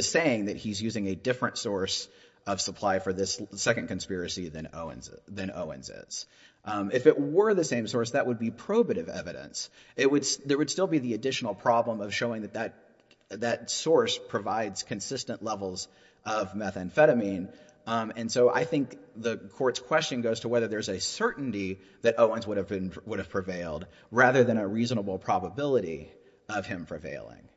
saying 0.00 0.46
that 0.46 0.56
he's 0.56 0.80
using 0.82 1.08
a 1.08 1.14
different 1.14 1.58
source 1.58 2.08
of 2.46 2.60
supply 2.60 2.98
for 3.00 3.12
this 3.12 3.40
second 3.54 3.88
conspiracy 3.88 4.48
than 4.48 4.68
Owens 4.72 5.10
is. 5.90 6.26
Um, 6.64 6.90
if 6.92 7.06
it 7.06 7.18
were 7.18 7.54
the 7.54 7.64
same 7.64 7.86
source, 7.86 8.12
that 8.12 8.26
would 8.26 8.38
be 8.38 8.50
probative 8.50 9.08
evidence. 9.08 9.70
It 9.96 10.10
would, 10.10 10.26
there 10.44 10.58
would 10.58 10.70
still 10.70 10.86
be 10.86 10.98
the 10.98 11.14
additional 11.14 11.54
problem 11.54 12.00
of 12.00 12.12
showing 12.12 12.42
that 12.42 12.74
that 13.30 13.70
source 13.70 14.18
provides 14.18 14.82
consistent 14.82 15.42
levels 15.42 15.88
of 16.24 16.52
methamphetamine. 16.54 17.48
Um, 17.86 18.12
and 18.16 18.30
so 18.30 18.52
I 18.52 18.64
think 18.64 18.98
the 19.14 19.36
court's 19.36 19.78
question 19.78 20.20
goes 20.20 20.40
to 20.40 20.48
whether 20.48 20.66
there's 20.66 20.88
a 20.88 20.98
certainty 20.98 21.78
that 22.02 22.18
Owens 22.18 22.46
would 22.46 22.58
have 22.58 23.28
prevailed 23.30 23.86
rather 24.10 24.42
than 24.42 24.58
a 24.58 24.66
reasonable 24.66 25.18
probability 25.18 26.10
of 26.48 26.66
him 26.66 26.86
prevailing. 26.86 27.48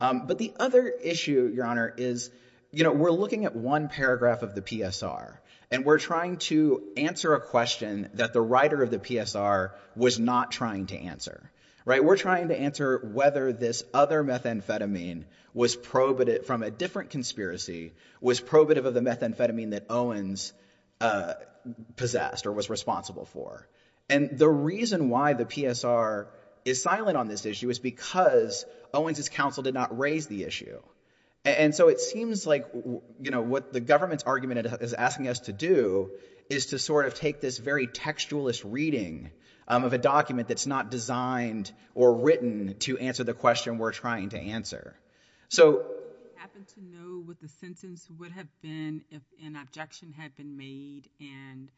Um, 0.00 0.26
but 0.26 0.38
the 0.38 0.52
other 0.58 0.86
issue, 0.88 1.50
Your 1.54 1.66
Honor, 1.66 1.92
is, 1.96 2.30
you 2.72 2.84
know, 2.84 2.92
we're 2.92 3.10
looking 3.10 3.44
at 3.44 3.56
one 3.56 3.88
paragraph 3.88 4.42
of 4.42 4.54
the 4.54 4.62
PSR 4.62 5.34
and 5.70 5.84
we're 5.84 5.98
trying 5.98 6.36
to 6.38 6.82
answer 6.96 7.34
a 7.34 7.40
question 7.40 8.10
that 8.14 8.32
the 8.32 8.40
writer 8.40 8.82
of 8.82 8.90
the 8.90 8.98
PSR 8.98 9.70
was 9.94 10.18
not 10.18 10.50
trying 10.50 10.86
to 10.86 10.96
answer, 10.96 11.50
right? 11.90 12.04
We're 12.04 12.16
trying 12.16 12.50
to 12.50 12.56
answer 12.56 12.98
whether 13.02 13.52
this 13.52 13.82
other 13.92 14.22
methamphetamine 14.22 15.24
was 15.52 15.76
probative, 15.76 16.44
from 16.44 16.62
a 16.62 16.70
different 16.70 17.10
conspiracy, 17.10 17.94
was 18.20 18.40
probative 18.40 18.84
of 18.84 18.94
the 18.94 19.00
methamphetamine 19.00 19.72
that 19.72 19.86
Owens 19.90 20.52
uh, 21.00 21.32
possessed 21.96 22.46
or 22.46 22.52
was 22.52 22.70
responsible 22.70 23.24
for. 23.24 23.66
And 24.08 24.38
the 24.38 24.48
reason 24.48 25.08
why 25.08 25.32
the 25.32 25.44
PSR 25.44 26.28
is 26.64 26.80
silent 26.80 27.16
on 27.16 27.26
this 27.26 27.44
issue 27.44 27.68
is 27.70 27.80
because 27.80 28.64
Owens' 28.94 29.28
counsel 29.28 29.64
did 29.64 29.74
not 29.74 29.98
raise 29.98 30.28
the 30.28 30.44
issue. 30.44 30.78
And 31.44 31.74
so 31.74 31.88
it 31.88 31.98
seems 31.98 32.46
like, 32.46 32.66
you 32.72 33.32
know, 33.32 33.40
what 33.40 33.72
the 33.72 33.80
government's 33.80 34.22
argument 34.22 34.64
is 34.80 34.94
asking 34.94 35.26
us 35.26 35.40
to 35.40 35.52
do 35.52 36.12
is 36.50 36.66
to 36.66 36.78
sort 36.78 37.06
of 37.06 37.14
take 37.14 37.40
this 37.40 37.58
very 37.58 37.86
textualist 37.86 38.62
reading 38.66 39.30
um, 39.68 39.84
of 39.84 39.92
a 39.92 39.98
document 39.98 40.48
that's 40.48 40.66
not 40.66 40.90
designed 40.90 41.70
or 41.94 42.12
written 42.12 42.74
to 42.80 42.98
answer 42.98 43.22
the 43.22 43.32
question 43.32 43.78
we're 43.78 43.92
trying 43.92 44.30
to 44.30 44.38
answer. 44.38 44.96
So... 45.48 45.72
Do 45.72 45.78
you 45.78 46.36
happen 46.36 46.66
to 46.74 46.84
know 46.84 47.22
what 47.24 47.40
the 47.40 47.48
sentence 47.48 48.08
would 48.18 48.32
have 48.32 48.48
been 48.62 49.02
if 49.10 49.22
an 49.44 49.54
objection 49.54 50.12
had 50.12 50.36
been 50.36 50.56
made 50.56 51.08
and 51.20 51.70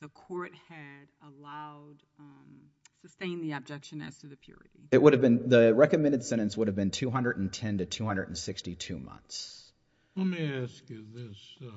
the 0.00 0.08
court 0.08 0.50
had 0.68 1.06
allowed, 1.22 1.96
um, 2.18 2.62
sustained 3.02 3.44
the 3.44 3.52
objection 3.52 4.02
as 4.02 4.18
to 4.18 4.26
the 4.26 4.36
purity? 4.36 4.88
It 4.90 5.00
would 5.00 5.12
have 5.12 5.22
been, 5.22 5.48
the 5.48 5.72
recommended 5.72 6.24
sentence 6.24 6.56
would 6.56 6.66
have 6.66 6.76
been 6.76 6.90
210 6.90 7.78
to 7.78 7.86
262 7.86 8.98
months. 8.98 9.72
Let 10.16 10.26
me 10.26 10.62
ask 10.64 10.90
you 10.90 11.04
this 11.14 11.38
uh, 11.62 11.70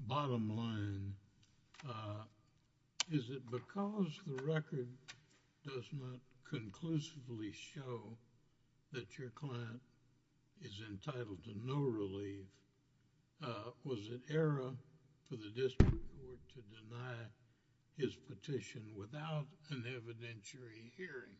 bottom 0.00 0.56
line. 0.56 1.12
Uh, 1.86 2.24
is 3.10 3.30
it 3.30 3.42
because 3.50 4.20
the 4.26 4.42
record 4.44 4.88
does 5.64 5.84
not 5.92 6.18
conclusively 6.48 7.52
show 7.52 8.16
that 8.92 9.18
your 9.18 9.30
client 9.30 9.80
is 10.62 10.80
entitled 10.90 11.42
to 11.44 11.52
no 11.64 11.76
relief, 11.76 12.46
uh, 13.44 13.70
was 13.84 14.08
it 14.10 14.20
error 14.34 14.72
for 15.28 15.36
the 15.36 15.50
district 15.54 15.92
court 15.92 16.40
to 16.54 16.62
deny 16.74 17.14
his 17.96 18.14
petition 18.14 18.82
without 18.96 19.46
an 19.70 19.84
evidentiary 19.86 20.90
hearing? 20.96 21.36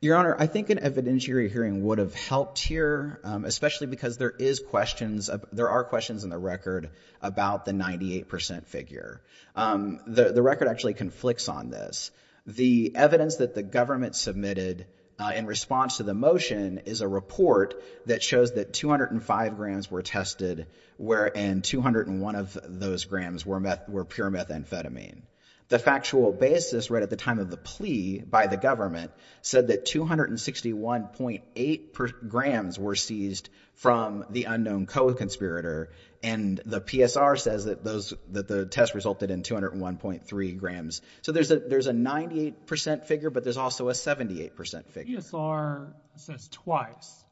Your 0.00 0.16
Honor, 0.16 0.34
I 0.38 0.46
think 0.46 0.70
an 0.70 0.78
evidentiary 0.78 1.50
hearing 1.50 1.84
would 1.84 1.98
have 1.98 2.14
helped 2.14 2.58
here, 2.58 3.20
um, 3.22 3.44
especially 3.44 3.86
because 3.86 4.18
there 4.18 4.30
is 4.36 4.58
questions, 4.58 5.30
there 5.52 5.68
are 5.68 5.84
questions 5.84 6.24
in 6.24 6.30
the 6.30 6.38
record 6.38 6.90
about 7.20 7.64
the 7.64 7.72
98% 7.72 8.66
figure. 8.66 9.22
Um, 9.54 10.00
the 10.06 10.42
record 10.42 10.68
actually 10.68 10.94
conflicts 10.94 11.48
on 11.48 11.70
this. 11.70 12.10
The 12.46 12.92
evidence 12.96 13.36
that 13.36 13.54
the 13.54 13.62
government 13.62 14.16
submitted 14.16 14.86
uh, 15.20 15.32
in 15.36 15.46
response 15.46 15.98
to 15.98 16.02
the 16.02 16.14
motion 16.14 16.78
is 16.86 17.00
a 17.00 17.06
report 17.06 17.80
that 18.06 18.22
shows 18.22 18.54
that 18.54 18.72
205 18.72 19.56
grams 19.56 19.90
were 19.90 20.02
tested 20.02 20.66
and 20.98 21.62
201 21.62 22.34
of 22.34 22.58
those 22.64 23.04
grams 23.04 23.46
were 23.46 24.04
pure 24.04 24.30
methamphetamine. 24.30 25.22
The 25.68 25.78
factual 25.78 26.32
basis 26.32 26.90
right 26.90 27.02
at 27.02 27.10
the 27.10 27.16
time 27.16 27.38
of 27.38 27.50
the 27.50 27.56
plea 27.56 28.18
by 28.18 28.46
the 28.46 28.56
government 28.56 29.10
said 29.40 29.68
that 29.68 29.86
261.8 29.86 32.28
grams 32.28 32.78
were 32.78 32.94
seized 32.94 33.48
from 33.74 34.24
the 34.30 34.44
unknown 34.44 34.86
co-conspirator, 34.86 35.90
and 36.22 36.60
the 36.64 36.80
PSR 36.80 37.40
says 37.40 37.64
that 37.64 37.82
the 37.84 38.66
test 38.66 38.94
resulted 38.94 39.30
in 39.30 39.42
201.3 39.42 40.58
grams. 40.58 41.00
So 41.22 41.32
there's 41.32 41.50
a 41.50 41.58
98% 41.58 43.04
figure, 43.04 43.30
but 43.30 43.44
there's 43.44 43.56
also 43.56 43.88
a 43.88 43.92
78% 43.92 44.90
figure. 44.90 45.16
The 45.16 45.22
PSR 45.22 45.92
says 46.16 46.48
twice 46.48 47.24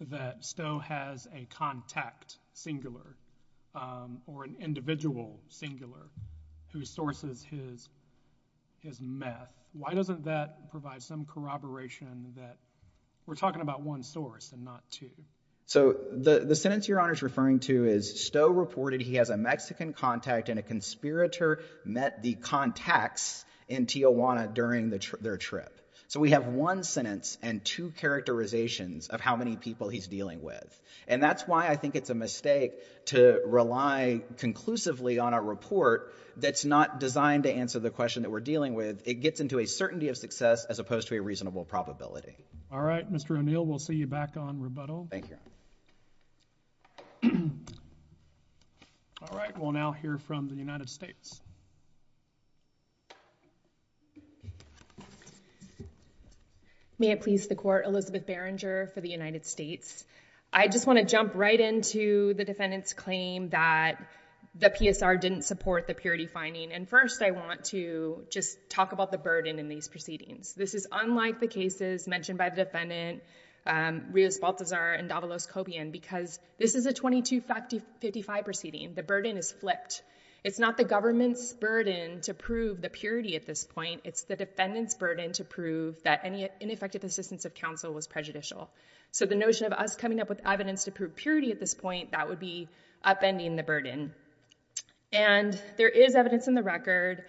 that 0.00 0.44
Stowe 0.44 0.80
has 0.80 1.28
a 1.34 1.46
contact 1.54 2.36
singular 2.52 3.16
um, 3.74 4.20
or 4.26 4.44
an 4.44 4.56
individual 4.60 5.40
singular 5.48 6.10
who 6.74 6.84
sources 6.84 7.42
his 7.42 7.88
his 8.80 9.00
meth. 9.00 9.48
Why 9.72 9.94
doesn't 9.94 10.24
that 10.24 10.70
provide 10.70 11.02
some 11.02 11.24
corroboration 11.24 12.34
that 12.36 12.58
we're 13.26 13.36
talking 13.36 13.62
about 13.62 13.80
one 13.80 14.02
source 14.02 14.52
and 14.52 14.64
not 14.64 14.82
two? 14.90 15.10
So 15.66 15.94
the 16.12 16.54
sentence 16.54 16.86
Your 16.88 17.00
Honor 17.00 17.14
is 17.14 17.22
referring 17.22 17.60
to 17.60 17.86
is 17.86 18.26
Stowe 18.26 18.50
reported 18.50 19.00
he 19.00 19.14
has 19.14 19.30
a 19.30 19.36
Mexican 19.38 19.94
contact 19.94 20.50
and 20.50 20.58
a 20.58 20.62
conspirator 20.62 21.62
met 21.86 22.22
the 22.22 22.34
contacts 22.34 23.46
in 23.66 23.86
Tijuana 23.86 24.52
during 24.52 24.90
their 24.90 25.38
trip. 25.38 25.80
So 26.08 26.20
we 26.20 26.30
have 26.30 26.46
one 26.46 26.82
sentence 26.82 27.38
and 27.42 27.64
two 27.64 27.90
characterizations 27.90 29.08
of 29.08 29.20
how 29.20 29.36
many 29.36 29.56
people 29.56 29.88
he's 29.88 30.06
dealing 30.06 30.42
with. 30.42 30.80
And 31.08 31.22
that's 31.22 31.46
why 31.46 31.68
I 31.68 31.76
think 31.76 31.96
it's 31.96 32.10
a 32.10 32.14
mistake 32.14 32.72
to 33.06 33.40
rely 33.46 34.22
conclusively 34.38 35.18
on 35.18 35.34
a 35.34 35.40
report 35.40 36.14
that's 36.36 36.64
not 36.64 37.00
designed 37.00 37.44
to 37.44 37.52
answer 37.52 37.78
the 37.78 37.90
question 37.90 38.22
that 38.22 38.30
we're 38.30 38.40
dealing 38.40 38.74
with. 38.74 39.06
It 39.06 39.14
gets 39.14 39.40
into 39.40 39.58
a 39.58 39.66
certainty 39.66 40.08
of 40.08 40.16
success 40.16 40.64
as 40.66 40.78
opposed 40.78 41.08
to 41.08 41.16
a 41.16 41.22
reasonable 41.22 41.64
probability. 41.64 42.36
All 42.70 42.82
right, 42.82 43.10
Mr. 43.10 43.38
O'Neill, 43.38 43.64
we'll 43.64 43.78
see 43.78 43.94
you 43.94 44.06
back 44.06 44.36
on 44.36 44.60
rebuttal. 44.60 45.08
Thank 45.10 45.30
you. 45.30 45.36
All 49.22 49.38
right, 49.38 49.58
we'll 49.58 49.72
now 49.72 49.92
hear 49.92 50.18
from 50.18 50.48
the 50.48 50.54
United 50.54 50.90
States. 50.90 51.40
May 57.04 57.10
it 57.10 57.20
please 57.20 57.48
the 57.48 57.54
Court, 57.54 57.84
Elizabeth 57.84 58.24
Berenger 58.24 58.90
for 58.94 59.02
the 59.02 59.10
United 59.10 59.44
States. 59.44 60.06
I 60.50 60.68
just 60.68 60.86
want 60.86 60.98
to 61.00 61.04
jump 61.04 61.32
right 61.34 61.60
into 61.60 62.32
the 62.32 62.46
defendant's 62.46 62.94
claim 62.94 63.50
that 63.50 64.02
the 64.54 64.70
PSR 64.70 65.20
didn't 65.20 65.42
support 65.42 65.86
the 65.86 65.92
purity 65.92 66.26
finding. 66.26 66.72
And 66.72 66.88
first, 66.88 67.20
I 67.20 67.32
want 67.32 67.64
to 67.66 68.24
just 68.30 68.56
talk 68.70 68.92
about 68.92 69.12
the 69.12 69.18
burden 69.18 69.58
in 69.58 69.68
these 69.68 69.86
proceedings. 69.86 70.54
This 70.54 70.72
is 70.72 70.86
unlike 70.90 71.40
the 71.40 71.46
cases 71.46 72.08
mentioned 72.08 72.38
by 72.38 72.48
the 72.48 72.64
defendant, 72.64 73.22
um, 73.66 74.06
Rios-Baltazar 74.10 74.94
and 74.94 75.10
Davalos-Cobian, 75.10 75.92
because 75.92 76.38
this 76.56 76.74
is 76.74 76.86
a 76.86 76.94
2255 76.94 78.44
proceeding. 78.46 78.94
The 78.94 79.02
burden 79.02 79.36
is 79.36 79.52
flipped. 79.52 80.02
It's 80.44 80.58
not 80.58 80.76
the 80.76 80.84
government's 80.84 81.54
burden 81.54 82.20
to 82.22 82.34
prove 82.34 82.82
the 82.82 82.90
purity 82.90 83.34
at 83.34 83.46
this 83.46 83.64
point. 83.64 84.02
It's 84.04 84.24
the 84.24 84.36
defendant's 84.36 84.94
burden 84.94 85.32
to 85.32 85.44
prove 85.44 86.02
that 86.02 86.20
any 86.22 86.50
ineffective 86.60 87.02
assistance 87.02 87.46
of 87.46 87.54
counsel 87.54 87.94
was 87.94 88.06
prejudicial. 88.06 88.70
So 89.10 89.24
the 89.24 89.36
notion 89.36 89.66
of 89.66 89.72
us 89.72 89.96
coming 89.96 90.20
up 90.20 90.28
with 90.28 90.42
evidence 90.44 90.84
to 90.84 90.92
prove 90.92 91.16
purity 91.16 91.50
at 91.50 91.60
this 91.60 91.72
point, 91.74 92.12
that 92.12 92.28
would 92.28 92.40
be 92.40 92.68
upending 93.02 93.56
the 93.56 93.62
burden. 93.62 94.12
And 95.14 95.58
there 95.78 95.88
is 95.88 96.14
evidence 96.14 96.46
in 96.46 96.54
the 96.54 96.62
record 96.62 97.24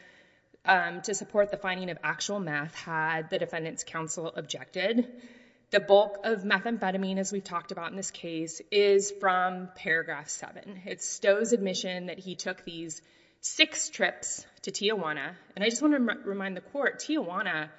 um, 0.65 1.01
to 1.03 1.13
support 1.13 1.51
the 1.51 1.57
finding 1.57 1.89
of 1.91 1.98
actual 2.03 2.39
meth 2.41 2.75
had 2.75 3.29
the 3.29 3.39
defendant's 3.39 3.86
counsel 3.86 4.34
objected. 4.36 5.07
The 5.72 5.79
bulk 5.79 6.19
of 6.24 6.43
methamphetamine, 6.43 7.17
as 7.17 7.31
we've 7.31 7.43
talked 7.43 7.72
about 7.72 7.89
in 7.89 7.98
this 7.98 8.12
case, 8.12 8.62
is 8.72 9.12
from 9.19 9.69
paragraph 9.75 10.29
7. 10.29 10.81
It's 10.86 11.07
Stowe's 11.07 11.53
admission 11.53 12.05
that 12.05 12.19
he 12.19 12.36
took 12.36 12.63
these 12.63 13.01
six 13.41 13.89
trips 13.89 14.45
to 14.63 14.72
Tijuana. 14.72 15.34
And 15.55 15.65
I 15.65 15.69
just 15.69 15.81
want 15.81 15.95
to 15.95 16.29
remind 16.29 16.55
the 16.55 16.62
Court, 16.62 17.00
Tijuana 17.00 17.69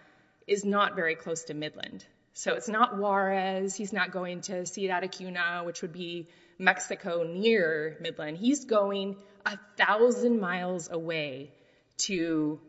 is 0.46 0.64
not 0.64 0.96
very 0.96 1.14
close 1.14 1.44
to 1.44 1.54
Midland. 1.54 2.04
So 2.34 2.54
it's 2.54 2.68
not 2.68 2.98
Juarez. 2.98 3.74
He's 3.74 3.92
not 3.92 4.10
going 4.10 4.42
to 4.42 4.66
Ciudad 4.66 5.04
Acuna, 5.04 5.62
which 5.64 5.82
would 5.82 5.92
be 5.92 6.28
Mexico 6.58 7.22
near 7.22 7.96
Midland. 8.00 8.36
He's 8.36 8.64
going 8.64 9.16
a 9.44 9.58
thousand 9.76 10.40
miles 10.40 10.90
away 10.90 11.52
to 11.98 12.60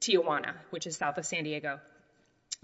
Tijuana, 0.00 0.54
which 0.70 0.86
is 0.86 0.96
south 0.96 1.18
of 1.18 1.26
San 1.26 1.44
Diego. 1.44 1.80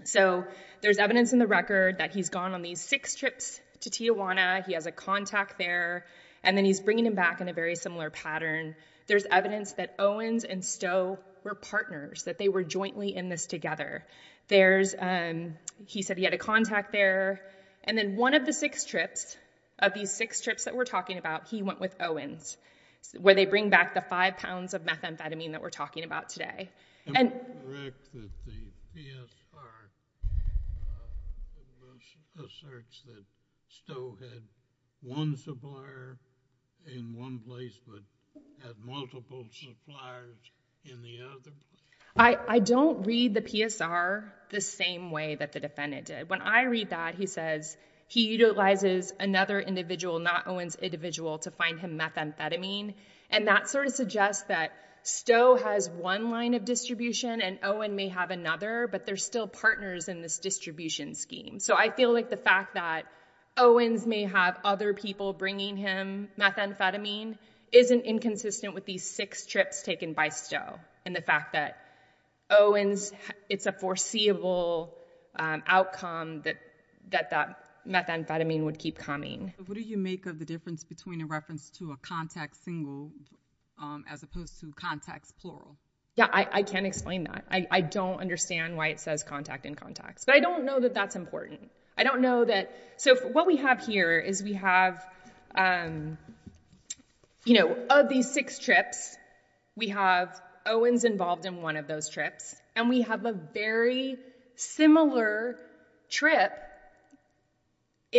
So 0.03 0.45
there's 0.81 0.97
evidence 0.97 1.33
in 1.33 1.39
the 1.39 1.47
record 1.47 1.99
that 1.99 2.11
he's 2.11 2.29
gone 2.29 2.53
on 2.53 2.61
these 2.61 2.81
six 2.81 3.15
trips 3.15 3.59
to 3.81 3.89
Tijuana. 3.89 4.65
He 4.65 4.73
has 4.73 4.85
a 4.85 4.91
contact 4.91 5.57
there. 5.57 6.05
And 6.43 6.57
then 6.57 6.65
he's 6.65 6.79
bringing 6.79 7.05
him 7.05 7.15
back 7.15 7.41
in 7.41 7.49
a 7.49 7.53
very 7.53 7.75
similar 7.75 8.09
pattern. 8.09 8.75
There's 9.07 9.25
evidence 9.29 9.73
that 9.73 9.95
Owens 9.97 10.43
and 10.43 10.63
Stowe 10.63 11.17
were 11.43 11.55
partners, 11.55 12.23
that 12.23 12.37
they 12.37 12.49
were 12.49 12.63
jointly 12.63 13.15
in 13.15 13.29
this 13.29 13.45
together. 13.45 14.05
Um, 14.51 15.55
he 15.87 16.01
said 16.03 16.17
he 16.17 16.23
had 16.23 16.33
a 16.33 16.39
contact 16.39 16.91
there. 16.91 17.41
And 17.83 17.97
then 17.97 18.15
one 18.15 18.33
of 18.33 18.45
the 18.45 18.53
six 18.53 18.85
trips, 18.85 19.37
of 19.79 19.93
these 19.93 20.11
six 20.11 20.41
trips 20.41 20.65
that 20.65 20.75
we're 20.75 20.85
talking 20.85 21.17
about, 21.17 21.47
he 21.47 21.61
went 21.61 21.79
with 21.79 21.95
Owens, 21.99 22.57
where 23.19 23.35
they 23.35 23.45
bring 23.45 23.69
back 23.69 23.93
the 23.93 24.01
five 24.01 24.37
pounds 24.37 24.73
of 24.73 24.83
methamphetamine 24.83 25.51
that 25.51 25.61
we're 25.61 25.69
talking 25.69 26.03
about 26.03 26.29
today. 26.29 26.69
Am 27.07 27.15
I 27.15 27.23
correct 27.65 28.13
that 28.13 28.29
the 28.93 29.01
asserts 32.37 33.03
that 33.05 33.23
Stowe 33.69 34.17
had 34.19 34.43
one 35.01 35.35
supplier 35.37 36.17
in 36.93 37.15
one 37.15 37.39
place, 37.39 37.79
but 37.87 38.01
had 38.65 38.75
multiple 38.83 39.45
suppliers 39.51 40.37
in 40.83 41.01
the 41.01 41.21
other 41.21 41.51
place? 41.51 42.35
I 42.49 42.59
don't 42.59 43.05
read 43.05 43.33
the 43.33 43.41
PSR 43.41 44.31
the 44.49 44.61
same 44.61 45.11
way 45.11 45.35
that 45.35 45.51
the 45.51 45.59
defendant 45.59 46.05
did. 46.05 46.29
When 46.29 46.41
I 46.41 46.63
read 46.63 46.91
that, 46.91 47.15
he 47.15 47.25
says 47.25 47.75
he 48.07 48.27
utilizes 48.27 49.13
another 49.19 49.59
individual, 49.59 50.19
not 50.19 50.47
Owens' 50.47 50.75
individual, 50.75 51.39
to 51.39 51.51
find 51.51 51.79
him 51.79 51.99
methamphetamine. 51.99 52.93
And 53.29 53.47
that 53.47 53.69
sort 53.69 53.87
of 53.87 53.93
suggests 53.93 54.43
that 54.43 54.71
Stowe 55.07 55.55
has 55.55 55.87
one 55.87 56.31
line 56.31 56.55
of 56.55 56.65
distribution 56.65 57.39
and 57.39 57.59
Owen 57.61 57.95
may 57.95 58.07
have 58.07 58.31
another, 58.31 58.87
but 58.91 59.05
they're 59.05 59.17
still 59.17 59.47
partners 59.47 60.09
in 60.09 60.23
this 60.23 60.39
distribution 60.39 61.13
scheme. 61.13 61.59
So 61.59 61.75
I 61.75 61.91
feel 61.91 62.11
like 62.11 62.31
the 62.31 62.37
fact 62.37 62.73
that 62.73 63.05
Owens 63.55 64.07
may 64.07 64.23
have 64.23 64.57
other 64.63 64.95
people 64.95 65.31
bringing 65.31 65.77
him 65.77 66.29
methamphetamine 66.39 67.37
isn't 67.71 68.01
inconsistent 68.01 68.73
with 68.73 68.85
these 68.85 69.07
six 69.07 69.45
trips 69.45 69.83
taken 69.83 70.13
by 70.13 70.29
Stowe. 70.29 70.79
And 71.05 71.15
the 71.15 71.21
fact 71.21 71.53
that 71.53 71.77
Owens, 72.49 73.11
it's 73.47 73.67
a 73.67 73.71
foreseeable 73.71 74.91
um, 75.35 75.61
outcome 75.67 76.41
that 76.41 76.57
that 77.11 77.59
methamphetamine 77.87 78.63
would 78.63 78.79
keep 78.79 78.97
coming. 78.97 79.53
What 79.67 79.75
do 79.75 79.81
you 79.81 79.97
make 79.97 80.25
of 80.25 80.39
the 80.39 80.45
difference 80.45 80.83
between 80.83 81.21
a 81.21 81.27
reference 81.27 81.69
to 81.77 81.91
a 81.91 81.97
contact 81.97 82.55
single 82.63 83.11
Um, 83.77 84.05
as 84.09 84.23
opposed 84.23 84.61
to 84.61 84.71
contacts 84.71 85.33
plural? 85.41 85.75
Yeah, 86.15 86.29
I 86.31 86.63
can't 86.63 86.85
explain 86.85 87.25
that. 87.25 87.43
I 87.49 87.81
don't 87.81 88.21
understand 88.21 88.77
why 88.77 88.87
it 88.87 89.01
says 89.01 89.23
contact 89.23 89.65
and 89.65 89.75
contacts. 89.75 90.23
But 90.23 90.35
I 90.35 90.39
don't 90.39 90.63
know 90.63 90.79
that 90.79 90.93
that's 90.93 91.17
important. 91.17 91.69
I 91.97 92.03
don't 92.03 92.21
know 92.21 92.45
that... 92.45 92.71
So 92.95 93.15
what 93.15 93.45
we 93.45 93.57
have 93.57 93.85
here 93.85 94.17
is 94.17 94.41
we 94.41 94.53
have, 94.53 95.05
um, 95.55 96.17
you 97.43 97.59
know, 97.59 97.77
of 97.89 98.07
these 98.07 98.31
six 98.31 98.59
trips, 98.59 99.17
we 99.75 99.89
have 99.89 100.39
Owens 100.65 101.03
involved 101.03 101.45
in 101.45 101.61
one 101.61 101.75
of 101.75 101.85
those 101.85 102.07
trips. 102.09 102.55
And 102.77 102.87
we 102.87 103.01
have 103.01 103.25
a 103.25 103.33
very 103.33 104.15
similar 104.55 105.57
trip 106.09 106.51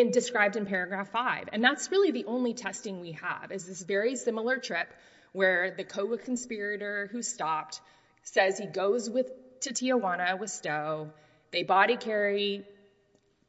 described 0.04 0.56
in 0.56 0.66
paragraph 0.66 1.10
five. 1.10 1.48
And 1.52 1.62
that's 1.64 1.90
really 1.90 2.10
the 2.10 2.24
only 2.26 2.54
testing 2.54 3.00
we 3.00 3.12
have, 3.12 3.50
is 3.50 3.66
this 3.66 3.82
very 3.82 4.16
similar 4.16 4.58
trip 4.58 4.92
where 5.32 5.74
the 5.76 5.84
co-conspirator 5.84 7.08
who 7.12 7.22
stopped 7.22 7.80
says 8.22 8.58
he 8.58 8.66
goes 8.66 9.10
with 9.10 9.30
to 9.60 9.72
Tijuana 9.72 10.38
with 10.38 10.50
Stowe. 10.50 11.10
They 11.50 11.62
body 11.62 11.96
carry 11.96 12.64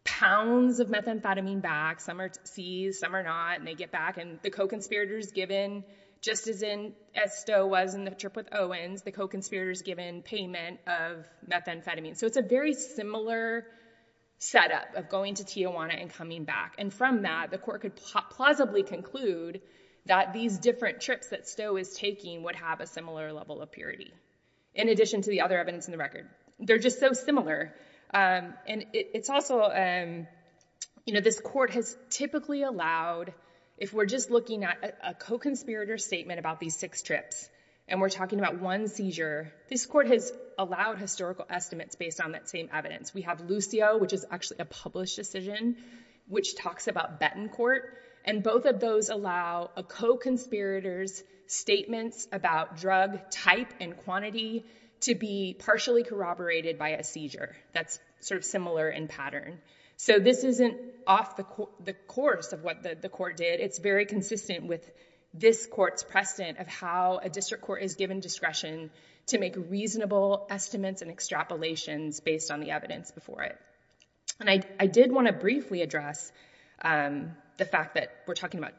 pounds 0.04 0.80
of 0.80 0.88
methamphetamine 0.88 1.62
back. 1.62 2.00
Some 2.00 2.22
are 2.22 2.32
seized, 2.44 3.00
some 3.00 3.16
are 3.16 3.24
not. 3.24 3.60
And 3.60 3.68
they 3.68 3.76
get 3.76 3.92
back 3.92 4.18
and 4.18 4.40
the 4.42 4.50
co-conspirator 4.50 5.18
is 5.18 5.32
given, 5.32 5.84
just 6.22 6.48
as 6.48 6.62
in 6.62 6.94
as 7.16 7.38
Stowe 7.38 7.68
was 7.68 7.94
in 7.94 8.06
the 8.06 8.12
trip 8.12 8.36
with 8.36 8.48
Owens, 8.54 9.02
the 9.04 9.12
co-conspirator 9.12 9.72
is 9.72 9.82
given 9.82 10.22
payment 10.22 10.80
of 10.88 11.26
methamphetamine. 11.50 12.16
So 12.18 12.26
it's 12.26 12.38
a 12.38 12.42
very 12.42 12.74
similar 12.74 13.66
setup 14.40 14.96
of 14.96 15.10
going 15.10 15.36
to 15.36 15.44
Tijuana 15.44 16.00
and 16.00 16.12
coming 16.12 16.44
back. 16.44 16.76
And 16.78 16.94
from 16.94 17.24
that, 17.24 17.50
the 17.52 17.58
court 17.58 17.82
could 17.82 17.96
plausibly 17.96 18.84
conclude 18.84 19.62
that 20.06 20.32
these 20.32 20.58
different 20.58 21.02
trips 21.02 21.30
that 21.30 21.48
Stowe 21.48 21.76
is 21.76 21.94
taking 21.94 22.44
would 22.44 22.56
have 22.56 22.80
a 22.80 22.88
similar 22.88 23.34
level 23.34 23.62
of 23.62 23.72
purity. 23.72 24.14
in 24.78 24.90
addition 24.90 25.22
to 25.24 25.30
the 25.30 25.42
other 25.42 25.60
evidence 25.60 25.88
in 25.88 25.92
the 25.92 25.98
record. 25.98 26.30
They're 26.60 26.78
just 26.78 27.00
so 27.00 27.14
similar. 27.14 27.74
Um, 28.14 28.54
and 28.68 28.86
it's 28.94 29.30
also, 29.30 29.62
um, 29.62 30.28
you 31.06 31.14
know, 31.14 31.20
this 31.20 31.40
court 31.40 31.72
has 31.72 31.98
typically 32.10 32.64
allowed, 32.64 33.34
if 33.78 33.92
we're 33.92 34.06
just 34.06 34.30
looking 34.30 34.64
at 34.64 34.98
a 35.04 35.14
co-conspirator 35.14 35.98
statement 35.98 36.40
about 36.40 36.60
these 36.60 36.76
six 36.76 37.02
trips, 37.02 37.50
and 37.88 38.02
we're 38.02 38.10
talking 38.10 38.40
about 38.40 38.60
one 38.60 38.88
seizure, 38.88 39.54
this 39.70 39.86
court 39.86 40.08
has 40.08 40.32
allowed 40.58 40.98
historical 40.98 41.46
estimates 41.50 41.96
based 41.96 42.20
on 42.20 42.34
that 42.34 42.50
same 42.50 42.70
evidence. 42.74 43.14
We 43.14 43.22
have 43.22 43.42
Lucio, 43.42 43.98
which 43.98 44.14
is 44.14 44.26
actually 44.30 44.58
a 44.60 44.66
published 44.66 45.16
decision, 45.16 45.78
which 46.28 46.56
talks 46.56 46.88
about 46.88 47.20
Betancourt, 47.20 47.82
and 48.26 48.44
both 48.44 48.66
of 48.66 48.80
those 48.80 49.10
allow 49.10 49.70
a 49.78 49.84
co-conspirator's 49.84 51.24
statements 51.46 52.28
about 52.32 52.78
drug 52.78 53.30
type 53.32 53.74
and 53.80 53.96
quantity 53.96 54.66
to 55.02 55.16
be 55.16 55.56
partially 55.58 56.04
corroborated 56.04 56.78
by 56.78 56.90
a 56.90 57.04
seizure. 57.04 57.56
That's 57.72 58.00
sort 58.20 58.40
of 58.40 58.46
similar 58.46 58.90
in 58.90 59.08
pattern. 59.08 59.60
So 59.96 60.20
this 60.20 60.44
isn't 60.44 60.76
off 61.08 61.38
the 61.38 61.94
course 62.08 62.52
of 62.52 62.64
what 62.64 62.84
the 63.02 63.10
court 63.10 63.38
did. 63.38 63.62
It's 63.62 63.80
very 63.80 64.06
consistent 64.06 64.66
with 64.66 64.88
this 65.34 65.66
court's 65.68 66.04
precedent 66.04 66.58
of 66.60 66.68
how 66.68 67.20
a 67.22 67.30
district 67.30 67.64
court 67.64 67.82
is 67.84 67.96
given 67.96 68.20
discretion 68.20 68.90
to 69.28 69.38
make 69.38 69.56
reasonable 69.70 70.48
estimates 70.50 71.02
and 71.02 71.16
extrapolations 71.16 72.24
based 72.24 72.50
on 72.50 72.60
the 72.60 72.72
evidence 72.72 73.12
before 73.12 73.44
it. 73.44 73.58
And 74.40 74.50
I 74.80 74.88
did 74.88 75.12
want 75.12 75.28
to 75.28 75.34
briefly 75.34 75.82
address 75.82 76.32
um, 76.82 77.32
the 77.58 77.66
fact 77.66 77.96
that 77.96 78.12
we're 78.28 78.36
talking 78.36 78.60
about 78.60 78.74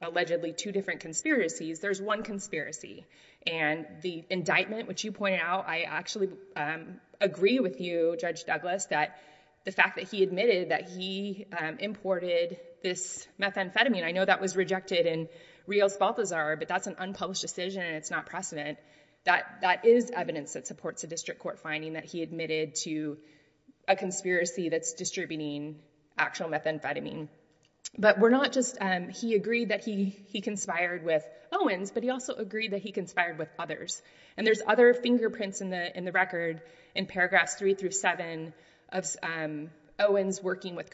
allegedly 0.00 0.52
two 0.52 0.72
different 0.72 1.00
conspiracies. 1.00 1.80
There's 1.80 2.00
one 2.00 2.22
conspiracy. 2.22 3.06
And 3.46 3.86
the 4.02 4.24
indictment, 4.30 4.88
which 4.88 5.04
you 5.04 5.12
pointed 5.12 5.40
out, 5.40 5.68
I 5.68 5.82
actually 5.82 6.30
um, 6.56 7.00
agree 7.20 7.60
with 7.60 7.80
you, 7.80 8.16
Judge 8.20 8.44
Douglas, 8.44 8.86
that 8.86 9.18
the 9.64 9.72
fact 9.72 9.96
that 9.96 10.08
he 10.08 10.22
admitted 10.22 10.70
that 10.70 10.88
he 10.88 11.46
um, 11.58 11.78
imported 11.78 12.58
this 12.82 13.26
methamphetamine, 13.40 14.04
I 14.04 14.12
know 14.12 14.24
that 14.24 14.40
was 14.40 14.56
rejected 14.56 15.06
in 15.06 15.28
Rios-Baltazar, 15.68 16.56
but 16.56 16.66
that's 16.66 16.88
an 16.88 16.96
unpublished 16.98 17.42
decision 17.42 17.82
and 17.82 17.94
it's 17.94 18.10
not 18.10 18.26
precedent. 18.26 18.78
That 19.24 19.84
is 19.84 20.10
evidence 20.10 20.54
that 20.54 20.66
supports 20.66 21.04
a 21.04 21.06
district 21.06 21.40
court 21.40 21.60
finding 21.60 21.92
that 21.92 22.06
he 22.06 22.22
admitted 22.22 22.74
to 22.86 23.18
a 23.86 23.94
conspiracy 23.94 24.70
that's 24.70 24.94
distributing 24.94 25.76
actual 26.16 26.48
methamphetamine. 26.48 27.28
But 27.96 28.18
we're 28.18 28.30
not 28.30 28.52
just, 28.52 28.78
um, 28.80 29.08
he 29.08 29.34
agreed 29.34 29.68
that 29.68 29.84
he 29.84 30.40
conspired 30.42 31.04
with 31.04 31.24
Owens, 31.52 31.90
but 31.90 32.02
he 32.02 32.10
also 32.10 32.34
agreed 32.34 32.72
that 32.72 32.80
he 32.80 32.92
conspired 32.92 33.38
with 33.38 33.48
others. 33.58 34.02
And 34.36 34.46
there's 34.46 34.62
other 34.66 34.94
fingerprints 34.94 35.60
in 35.60 35.70
the 35.70 36.12
record 36.12 36.62
in 36.94 37.06
paragraphs 37.06 37.54
three 37.54 37.74
through 37.74 37.90
seven 37.90 38.54
of 38.90 39.04
um, 39.22 39.70
Owens 39.98 40.42
working 40.42 40.76
with 40.76 40.90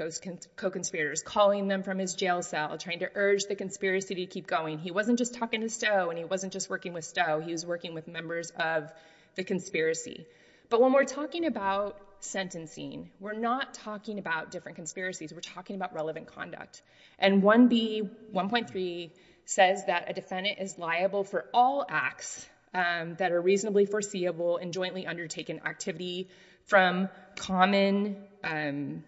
co-conspirators, 0.57 1.23
calling 1.23 1.69
them 1.69 1.83
from 1.83 1.99
his 1.99 2.15
jail 2.15 2.43
cell, 2.43 2.79
trying 2.79 3.01
to 3.01 3.11
urge 3.15 3.45
the 3.45 3.55
conspiracy 3.55 4.15
to 4.15 4.27
keep 4.27 4.47
going. 4.47 4.79
He 4.79 4.91
wasn't 4.91 5.19
just 5.19 5.35
talking 5.35 5.61
to 5.61 5.69
Stowe 5.69 6.09
and 6.09 6.19
he 6.19 6.25
wasn't 6.25 6.53
just 6.53 6.71
working 6.71 6.95
with 6.95 7.05
Stowe. 7.05 7.41
He 7.41 7.53
was 7.53 7.67
working 7.67 7.93
with 7.95 8.09
members 8.09 8.51
of 8.51 8.91
the 9.35 9.45
conspiracy. 9.45 10.27
But 10.71 10.81
when 10.81 10.93
we're 10.93 11.05
talking 11.05 11.45
about 11.45 11.99
sentencing, 12.21 13.11
we're 13.21 13.35
not 13.35 13.75
talking 13.75 14.19
about 14.19 14.51
different 14.51 14.77
conspiracies. 14.77 15.33
We're 15.33 15.41
talking 15.41 15.77
about 15.77 15.95
relevant 15.95 16.27
conduct. 16.29 16.83
And 17.19 17.43
1B1.3 17.43 19.11
says 19.45 19.85
that 19.87 20.09
a 20.09 20.15
defendant 20.15 20.59
is 20.61 20.79
liable 20.79 21.25
for 21.25 21.45
all 21.53 21.85
acts 21.89 22.49
um, 22.73 23.15
that 23.17 23.31
are 23.33 23.41
reasonably 23.41 23.85
foreseeable 23.85 24.57
and 24.57 24.73
jointly 24.73 25.07
undertaken 25.07 25.61
activity 25.67 26.29
from 26.67 27.11
common 27.37 28.17
Um, 28.45 29.05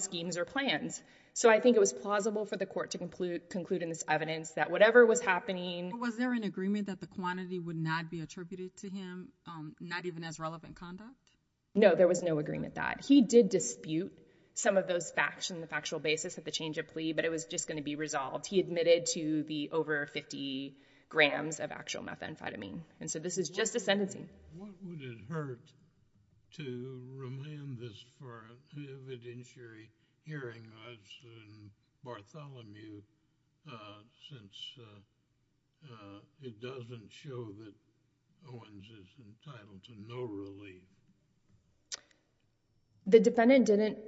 schemes 0.00 0.36
or 0.36 0.44
plans. 0.44 1.02
So 1.34 1.48
I 1.48 1.60
think 1.60 1.76
it 1.76 1.80
was 1.80 1.94
plausible 1.94 2.44
for 2.44 2.56
the 2.56 2.66
court 2.66 2.90
to 2.90 2.98
conclude 2.98 3.82
in 3.82 3.88
this 3.88 4.04
evidence 4.06 4.50
that 4.50 4.70
whatever 4.70 5.06
was 5.06 5.22
happening... 5.22 5.98
Was 5.98 6.16
there 6.16 6.32
an 6.32 6.44
agreement 6.44 6.88
that 6.88 7.00
the 7.00 7.06
quantity 7.06 7.58
would 7.58 7.76
not 7.76 8.10
be 8.10 8.20
attributed 8.20 8.76
to 8.78 8.90
him, 8.90 9.28
um, 9.46 9.74
not 9.80 10.04
even 10.04 10.24
as 10.24 10.38
relevant 10.38 10.76
conduct? 10.76 11.10
No, 11.74 11.94
there 11.94 12.08
was 12.08 12.22
no 12.22 12.38
agreement 12.38 12.74
that. 12.74 13.02
He 13.06 13.22
did 13.22 13.48
dispute 13.48 14.12
some 14.54 14.76
of 14.76 14.86
those 14.86 15.10
facts 15.10 15.50
on 15.50 15.62
the 15.62 15.66
factual 15.66 16.00
basis 16.00 16.36
of 16.36 16.44
the 16.44 16.50
change 16.50 16.76
of 16.76 16.88
plea, 16.88 17.14
but 17.14 17.24
it 17.24 17.30
was 17.30 17.46
just 17.46 17.66
going 17.66 17.78
to 17.78 17.82
be 17.82 17.96
resolved. 17.96 18.46
He 18.46 18.60
admitted 18.60 19.06
to 19.14 19.42
the 19.44 19.70
over 19.72 20.06
50 20.06 20.76
grams 21.08 21.60
of 21.60 21.72
actual 21.72 22.02
methamphetamine. 22.02 22.80
And 23.00 23.10
so 23.10 23.18
this 23.18 23.38
is 23.38 23.48
just 23.48 23.74
a 23.74 23.80
sentencing. 23.80 24.28
What 24.58 24.72
would 24.84 25.00
it 25.00 25.18
hurt 25.30 25.60
to 26.56 27.00
remand 27.16 27.78
this 27.80 28.04
for 28.18 28.44
an 28.76 28.86
evidentiary 28.86 29.88
hearing 30.24 30.62
as 30.90 30.98
in 31.24 31.70
Bartholomew 32.04 33.00
uh, 33.70 34.02
since 34.30 34.74
uh, 34.78 35.92
uh, 35.92 36.18
it 36.42 36.60
doesn't 36.60 37.10
show 37.10 37.46
that 37.46 37.72
Owens 38.48 38.84
is 38.84 39.06
entitled 39.18 39.82
to 39.84 39.92
no 40.08 40.22
relief? 40.22 40.82
The 43.06 43.20
defendant 43.20 43.66
didn't 43.66 43.98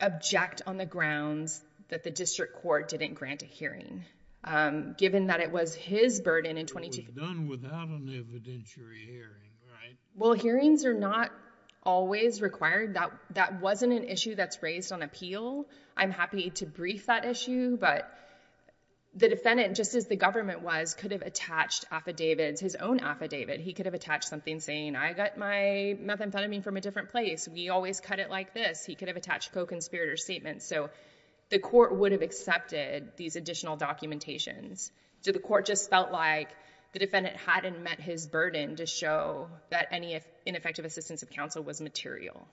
object 0.00 0.62
on 0.66 0.76
the 0.76 0.86
grounds 0.86 1.62
that 1.88 2.02
the 2.02 2.10
district 2.10 2.62
court 2.62 2.88
didn't 2.88 3.14
grant 3.14 3.42
a 3.42 3.46
hearing. 3.46 4.04
Um, 4.42 4.94
given 4.98 5.28
that 5.28 5.40
it 5.40 5.50
was 5.50 5.74
his 5.74 6.20
burden 6.20 6.58
in 6.58 6.66
22... 6.66 7.00
It 7.00 7.06
was 7.06 7.14
done 7.14 7.48
without 7.48 7.88
an 7.88 8.06
evidentiary 8.08 9.06
hearing, 9.06 9.52
right? 9.70 9.96
Well, 10.14 10.34
hearings 10.34 10.84
are 10.84 10.92
not 10.92 11.30
always 11.84 12.40
required. 12.40 12.94
That 12.94 13.12
that 13.30 13.60
wasn't 13.60 13.92
an 13.92 14.04
issue 14.04 14.34
that's 14.34 14.62
raised 14.62 14.92
on 14.92 15.02
appeal. 15.02 15.66
I'm 15.96 16.10
happy 16.10 16.50
to 16.50 16.66
brief 16.66 17.06
that 17.06 17.24
issue, 17.24 17.76
but 17.76 18.10
the 19.16 19.28
defendant, 19.28 19.76
just 19.76 19.94
as 19.94 20.08
the 20.08 20.16
government 20.16 20.62
was, 20.62 20.94
could 20.94 21.12
have 21.12 21.22
attached 21.22 21.84
affidavits, 21.90 22.60
his 22.60 22.74
own 22.74 22.98
affidavit. 22.98 23.60
He 23.60 23.72
could 23.72 23.86
have 23.86 23.94
attached 23.94 24.24
something 24.24 24.58
saying, 24.58 24.96
I 24.96 25.12
got 25.12 25.38
my 25.38 25.96
methamphetamine 26.02 26.64
from 26.64 26.76
a 26.76 26.80
different 26.80 27.10
place. 27.10 27.46
We 27.46 27.68
always 27.68 28.00
cut 28.00 28.18
it 28.18 28.28
like 28.28 28.54
this. 28.54 28.84
He 28.84 28.96
could 28.96 29.06
have 29.08 29.16
attached 29.16 29.52
co-conspirator 29.52 30.16
statements. 30.16 30.66
So 30.66 30.90
the 31.50 31.60
court 31.60 31.96
would 31.96 32.10
have 32.10 32.22
accepted 32.22 33.12
these 33.16 33.36
additional 33.36 33.76
documentations. 33.76 34.90
So 35.20 35.30
the 35.30 35.38
court 35.38 35.66
just 35.66 35.88
felt 35.90 36.10
like 36.10 36.48
the 36.94 37.00
defendant 37.00 37.36
hadn't 37.36 37.82
met 37.82 38.00
his 38.00 38.26
burden 38.26 38.76
to 38.76 38.86
show 38.86 39.48
that 39.70 39.88
any 39.90 40.20
ineffective 40.46 40.84
assistance 40.84 41.22
of 41.22 41.28
counsel 41.28 41.62
was 41.62 41.80
material. 41.80 42.48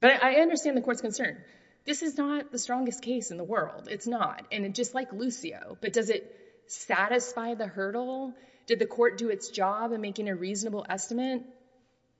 But 0.00 0.22
I 0.22 0.36
understand 0.36 0.76
the 0.76 0.80
court's 0.80 1.02
concern. 1.02 1.36
This 1.84 2.02
is 2.02 2.18
not 2.18 2.50
the 2.50 2.58
strongest 2.58 3.02
case 3.02 3.30
in 3.30 3.36
the 3.36 3.44
world. 3.44 3.88
It's 3.90 4.06
not. 4.06 4.46
And 4.50 4.74
just 4.74 4.94
like 4.94 5.12
Lucio, 5.12 5.76
but 5.80 5.92
does 5.92 6.10
it 6.10 6.34
satisfy 6.66 7.54
the 7.54 7.66
hurdle? 7.66 8.34
Did 8.66 8.78
the 8.78 8.86
court 8.86 9.18
do 9.18 9.28
its 9.28 9.50
job 9.50 9.92
in 9.92 10.00
making 10.00 10.28
a 10.28 10.34
reasonable 10.34 10.84
estimate? 10.88 11.42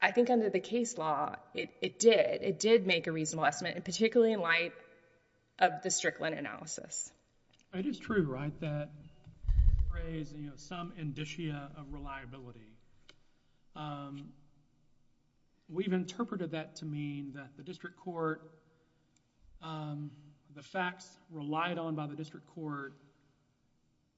I 0.00 0.12
think 0.12 0.28
under 0.28 0.50
the 0.50 0.60
case 0.60 0.98
law, 0.98 1.36
it 1.54 1.98
did. 1.98 2.42
It 2.42 2.60
did 2.60 2.86
make 2.86 3.06
a 3.06 3.12
reasonable 3.12 3.46
estimate, 3.46 3.74
and 3.74 3.84
particularly 3.84 4.34
in 4.34 4.40
light 4.40 4.72
of 5.58 5.82
the 5.82 5.90
Strickland 5.90 6.38
analysis. 6.38 7.10
It 7.72 7.86
is 7.86 7.98
true, 7.98 8.24
right, 8.24 8.52
that 8.60 8.90
phrase, 10.06 10.32
some 10.56 10.92
indicia 10.98 11.70
of 11.76 11.92
reliability. 11.92 12.76
Um, 13.74 14.28
we've 15.68 15.92
interpreted 15.92 16.52
that 16.52 16.76
to 16.76 16.84
mean 16.84 17.32
that 17.34 17.50
the 17.56 17.62
district 17.62 17.98
court, 17.98 18.42
um, 19.62 20.10
the 20.54 20.62
facts 20.62 21.08
relied 21.30 21.78
on 21.78 21.94
by 21.94 22.06
the 22.06 22.14
district 22.14 22.46
court 22.54 22.94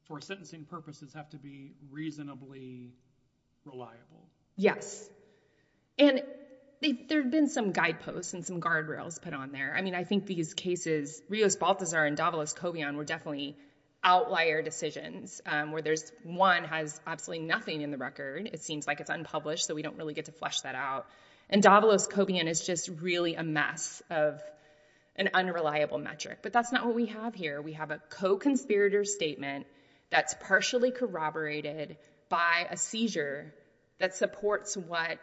for 0.06 0.20
sentencing 0.20 0.64
purposes 0.64 1.12
have 1.14 1.28
to 1.30 1.38
be 1.38 1.72
reasonably 1.90 2.92
reliable. 3.64 4.28
Yes. 4.56 5.08
And 5.98 6.22
there 7.08 7.22
have 7.22 7.30
been 7.30 7.48
some 7.48 7.72
guideposts 7.72 8.34
and 8.34 8.46
some 8.46 8.60
guardrails 8.60 9.20
put 9.20 9.34
on 9.34 9.50
there. 9.50 9.74
I 9.76 9.82
mean, 9.82 9.94
I 9.94 10.04
think 10.04 10.26
these 10.26 10.54
cases, 10.54 11.20
Rios-Baltazar 11.28 12.04
and 12.04 12.16
Davalos-Cobian 12.16 12.94
were 12.94 13.04
definitely 13.04 13.56
outlier 14.02 14.62
decisions, 14.62 15.40
um, 15.46 15.72
where 15.72 15.82
there's 15.82 16.12
one 16.22 16.64
has 16.64 17.00
absolutely 17.06 17.46
nothing 17.46 17.82
in 17.82 17.90
the 17.90 17.98
record. 17.98 18.48
It 18.52 18.62
seems 18.62 18.86
like 18.86 19.00
it's 19.00 19.10
unpublished, 19.10 19.66
so 19.66 19.74
we 19.74 19.82
don't 19.82 19.96
really 19.96 20.14
get 20.14 20.26
to 20.26 20.32
flesh 20.32 20.60
that 20.60 20.74
out. 20.74 21.06
And 21.50 21.62
Davalos-Cobian 21.62 22.46
is 22.46 22.64
just 22.64 22.88
really 23.00 23.34
a 23.34 23.42
mess 23.42 24.02
of 24.10 24.40
an 25.16 25.30
unreliable 25.34 25.98
metric. 25.98 26.38
But 26.42 26.52
that's 26.52 26.72
not 26.72 26.86
what 26.86 26.94
we 26.94 27.06
have 27.06 27.34
here. 27.34 27.60
We 27.60 27.72
have 27.72 27.90
a 27.90 28.00
co-conspirator 28.10 29.04
statement 29.04 29.66
that's 30.10 30.34
partially 30.40 30.90
corroborated 30.90 31.96
by 32.28 32.66
a 32.70 32.76
seizure 32.76 33.52
that 33.98 34.14
supports 34.14 34.76
what 34.76 35.18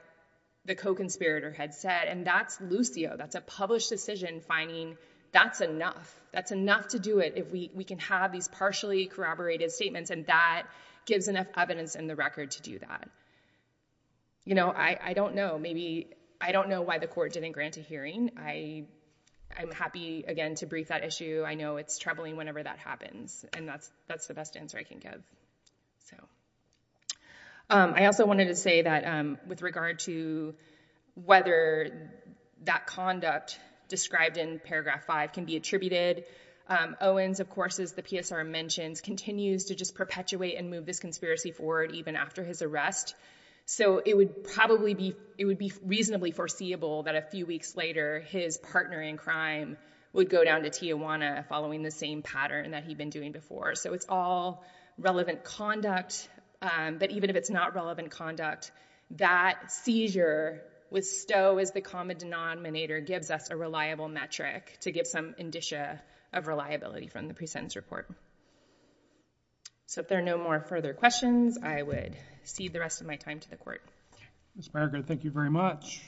the 0.65 0.75
co-conspirator 0.75 1.51
had 1.51 1.73
said. 1.73 2.07
And 2.07 2.25
that's 2.27 2.59
Lucio. 2.59 3.15
That's 3.17 3.35
a 3.35 3.41
published 3.41 3.89
decision 3.89 4.41
finding 4.41 4.97
that's 5.35 5.59
enough. 5.59 6.15
That's 6.31 6.51
enough 6.51 6.87
to 6.89 6.99
do 6.99 7.19
it 7.19 7.33
if 7.35 7.51
we 7.51 7.83
can 7.83 7.99
have 7.99 8.31
these 8.31 8.47
partially 8.47 9.07
corroborated 9.07 9.71
statements, 9.71 10.09
and 10.09 10.25
that 10.27 10.63
gives 11.05 11.27
enough 11.27 11.47
evidence 11.55 11.95
in 11.95 12.07
the 12.07 12.15
record 12.15 12.51
to 12.51 12.61
do 12.61 12.79
that. 12.79 13.09
you 14.45 14.55
know, 14.55 14.71
I 14.71 15.13
don't 15.13 15.35
know. 15.35 15.57
Maybe 15.59 16.07
I 16.39 16.51
don't 16.51 16.69
know 16.69 16.81
why 16.81 16.99
the 16.99 17.07
court 17.07 17.33
didn't 17.33 17.51
grant 17.51 17.77
a 17.77 17.81
hearing. 17.81 18.31
I'm 19.57 19.71
happy, 19.71 20.23
again, 20.27 20.55
to 20.55 20.65
brief 20.65 20.87
that 20.89 21.03
issue. 21.03 21.43
I 21.45 21.55
know 21.55 21.77
it's 21.77 21.97
troubling 21.97 22.35
whenever 22.37 22.61
that 22.61 22.77
happens, 22.79 23.45
and 23.55 23.67
that's 23.67 24.27
the 24.27 24.33
best 24.33 24.55
answer 24.57 24.77
I 24.77 24.83
can 24.83 24.99
give. 24.99 25.21
So, 26.09 26.17
um, 27.69 27.93
I 27.95 28.05
also 28.05 28.25
wanted 28.25 28.47
to 28.47 28.55
say 28.55 28.81
that 28.83 29.05
um, 29.05 29.37
with 29.47 29.61
regard 29.61 29.99
to 29.99 30.55
whether 31.15 32.11
that 32.63 32.87
conduct 32.87 33.59
described 33.87 34.37
in 34.37 34.59
paragraph 34.59 35.05
5 35.05 35.33
can 35.33 35.45
be 35.45 35.55
attributed, 35.55 36.25
um, 36.67 36.95
Owens, 36.99 37.39
of 37.39 37.49
course, 37.49 37.79
as 37.79 37.93
the 37.93 38.01
PSR 38.01 38.47
mentions, 38.47 39.01
continues 39.01 39.65
to 39.65 39.75
just 39.75 39.93
perpetuate 39.95 40.55
and 40.55 40.69
move 40.69 40.85
this 40.85 40.99
conspiracy 40.99 41.51
forward 41.51 41.91
even 41.93 42.15
after 42.15 42.43
his 42.43 42.61
arrest. 42.61 43.15
So 43.65 44.01
it 44.03 44.15
would 44.15 44.43
probably 44.43 44.93
be 44.93 45.15
it 45.37 45.45
would 45.45 45.57
be 45.57 45.71
reasonably 45.83 46.31
foreseeable 46.31 47.03
that 47.03 47.15
a 47.15 47.21
few 47.21 47.45
weeks 47.45 47.75
later 47.75 48.19
his 48.19 48.57
partner 48.57 49.01
in 49.01 49.17
crime 49.17 49.77
would 50.13 50.29
go 50.29 50.43
down 50.43 50.63
to 50.63 50.69
Tijuana 50.69 51.45
following 51.47 51.83
the 51.83 51.91
same 51.91 52.21
pattern 52.21 52.71
that 52.71 52.85
he'd 52.85 52.97
been 52.97 53.09
doing 53.09 53.31
before. 53.31 53.75
So 53.75 53.93
it's 53.93 54.05
all 54.07 54.63
relevant 54.97 55.43
conduct, 55.43 56.29
um, 56.61 56.99
but 56.99 57.11
even 57.11 57.29
if 57.29 57.35
it's 57.35 57.49
not 57.49 57.75
relevant 57.75 58.11
conduct, 58.11 58.71
that 59.11 59.71
seizure 59.71 60.61
with 60.95 61.05
Stowe 61.05 61.57
as 61.57 61.71
the 61.71 61.81
common 61.81 62.17
denominator 62.17 63.01
gives 63.01 63.29
us 63.29 63.49
a 63.49 63.55
reliable 63.57 64.07
metric 64.07 64.77
to 64.79 64.93
give 64.93 65.05
some 65.05 65.35
indicia 65.37 66.01
of 66.31 66.47
reliability 66.47 67.07
from 67.07 67.27
the 67.27 67.33
pre-sentence 67.33 67.75
report. 67.75 68.09
So 69.87 69.99
if 69.99 70.07
there 70.07 70.19
are 70.19 70.21
no 70.21 70.37
more 70.37 70.61
further 70.61 70.93
questions, 70.93 71.57
I 71.61 71.81
would 71.81 72.15
cede 72.43 72.71
the 72.71 72.79
rest 72.79 73.01
of 73.01 73.07
my 73.07 73.17
time 73.17 73.41
to 73.41 73.49
the 73.49 73.57
court. 73.57 73.81
Ms. 74.55 74.73
Margaret, 74.73 75.05
thank 75.05 75.25
you 75.25 75.31
very 75.31 75.49
much. 75.49 76.01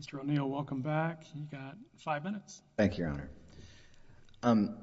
Mr. 0.00 0.18
O'Neill, 0.18 0.48
welcome 0.48 0.80
back. 0.80 1.24
You've 1.34 1.50
got 1.50 1.76
five 1.98 2.24
minutes. 2.24 2.62
Thank 2.78 2.96
you, 2.96 3.04
Your 3.04 3.12
Honor. 3.12 3.28
Um, 4.42 4.78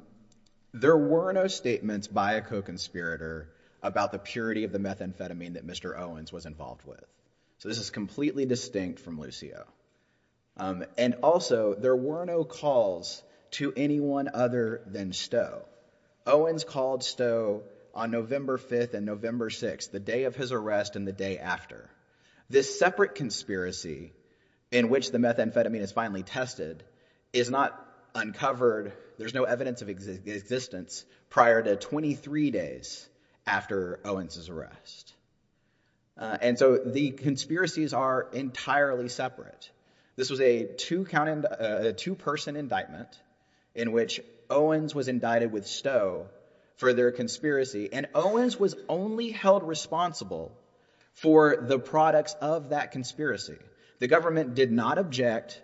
there 0.72 0.98
were 0.98 1.34
no 1.34 1.48
statements 1.48 2.06
by 2.06 2.34
a 2.34 2.42
co-conspirator 2.44 3.53
about 3.84 4.12
the 4.14 4.20
purity 4.20 4.64
of 4.64 4.72
the 4.72 4.80
methamphetamine 4.80 5.54
that 5.54 5.68
Mr. 5.68 6.00
Owens 6.00 6.32
was 6.32 6.46
involved 6.46 6.86
with. 6.86 7.04
So 7.60 7.70
this 7.70 7.78
is 7.78 7.90
completely 7.90 8.46
distinct 8.46 9.00
from 9.00 9.20
Lucio. 9.20 9.66
Um, 10.58 10.86
and 10.98 11.16
also, 11.22 11.76
there 11.76 11.96
were 11.96 12.26
no 12.26 12.44
calls 12.46 13.22
to 13.52 13.74
anyone 13.76 14.30
other 14.34 14.82
than 14.88 15.14
Stowe. 15.14 15.64
Owens 16.26 16.64
called 16.64 17.04
Stowe 17.04 17.64
on 17.94 18.12
November 18.12 18.58
5th 18.58 18.94
and 18.94 19.06
November 19.06 19.50
6th, 19.50 19.92
the 19.92 20.00
day 20.00 20.24
of 20.24 20.36
his 20.36 20.52
arrest 20.52 20.96
and 20.96 21.08
the 21.08 21.12
day 21.12 21.38
after. 21.38 21.90
This 22.50 22.80
separate 22.80 23.16
conspiracy 23.16 24.14
in 24.72 24.90
which 24.90 25.12
the 25.12 25.18
methamphetamine 25.18 25.82
is 25.82 25.92
finally 25.92 26.24
tested 26.24 26.84
is 27.32 27.50
not 27.50 27.80
uncovered. 28.16 28.94
There's 29.18 29.34
no 29.34 29.44
evidence 29.44 29.82
of 29.82 29.90
existence 29.90 31.06
prior 31.30 31.62
to 31.62 31.76
23 31.76 32.52
days 32.52 33.08
after 33.46 34.00
Owens' 34.06 34.50
arrest. 34.50 35.14
Uh, 36.18 36.38
and 36.42 36.60
so 36.60 36.78
the 36.78 37.12
conspiracies 37.12 37.94
are 37.94 38.28
entirely 38.34 39.10
separate. 39.10 39.72
This 40.16 40.30
was 40.30 40.40
uh, 40.40 40.44
a 40.44 41.94
two-person 41.94 42.56
indictment 42.56 43.10
in 43.74 43.92
which 43.92 44.22
Owens 44.50 44.94
was 44.94 45.08
indicted 45.08 45.52
with 45.52 45.66
Stowe 45.66 46.28
for 46.76 46.94
their 46.94 47.12
conspiracy, 47.12 47.90
and 47.92 48.08
Owens 48.14 48.60
was 48.60 48.76
only 48.88 49.32
held 49.32 49.64
responsible 49.64 50.52
for 51.14 51.58
the 51.62 51.80
products 51.80 52.36
of 52.42 52.70
that 52.70 52.92
conspiracy. 52.92 53.58
The 54.00 54.08
government 54.08 54.56
did 54.56 54.72
not 54.72 54.98
object, 54.98 55.62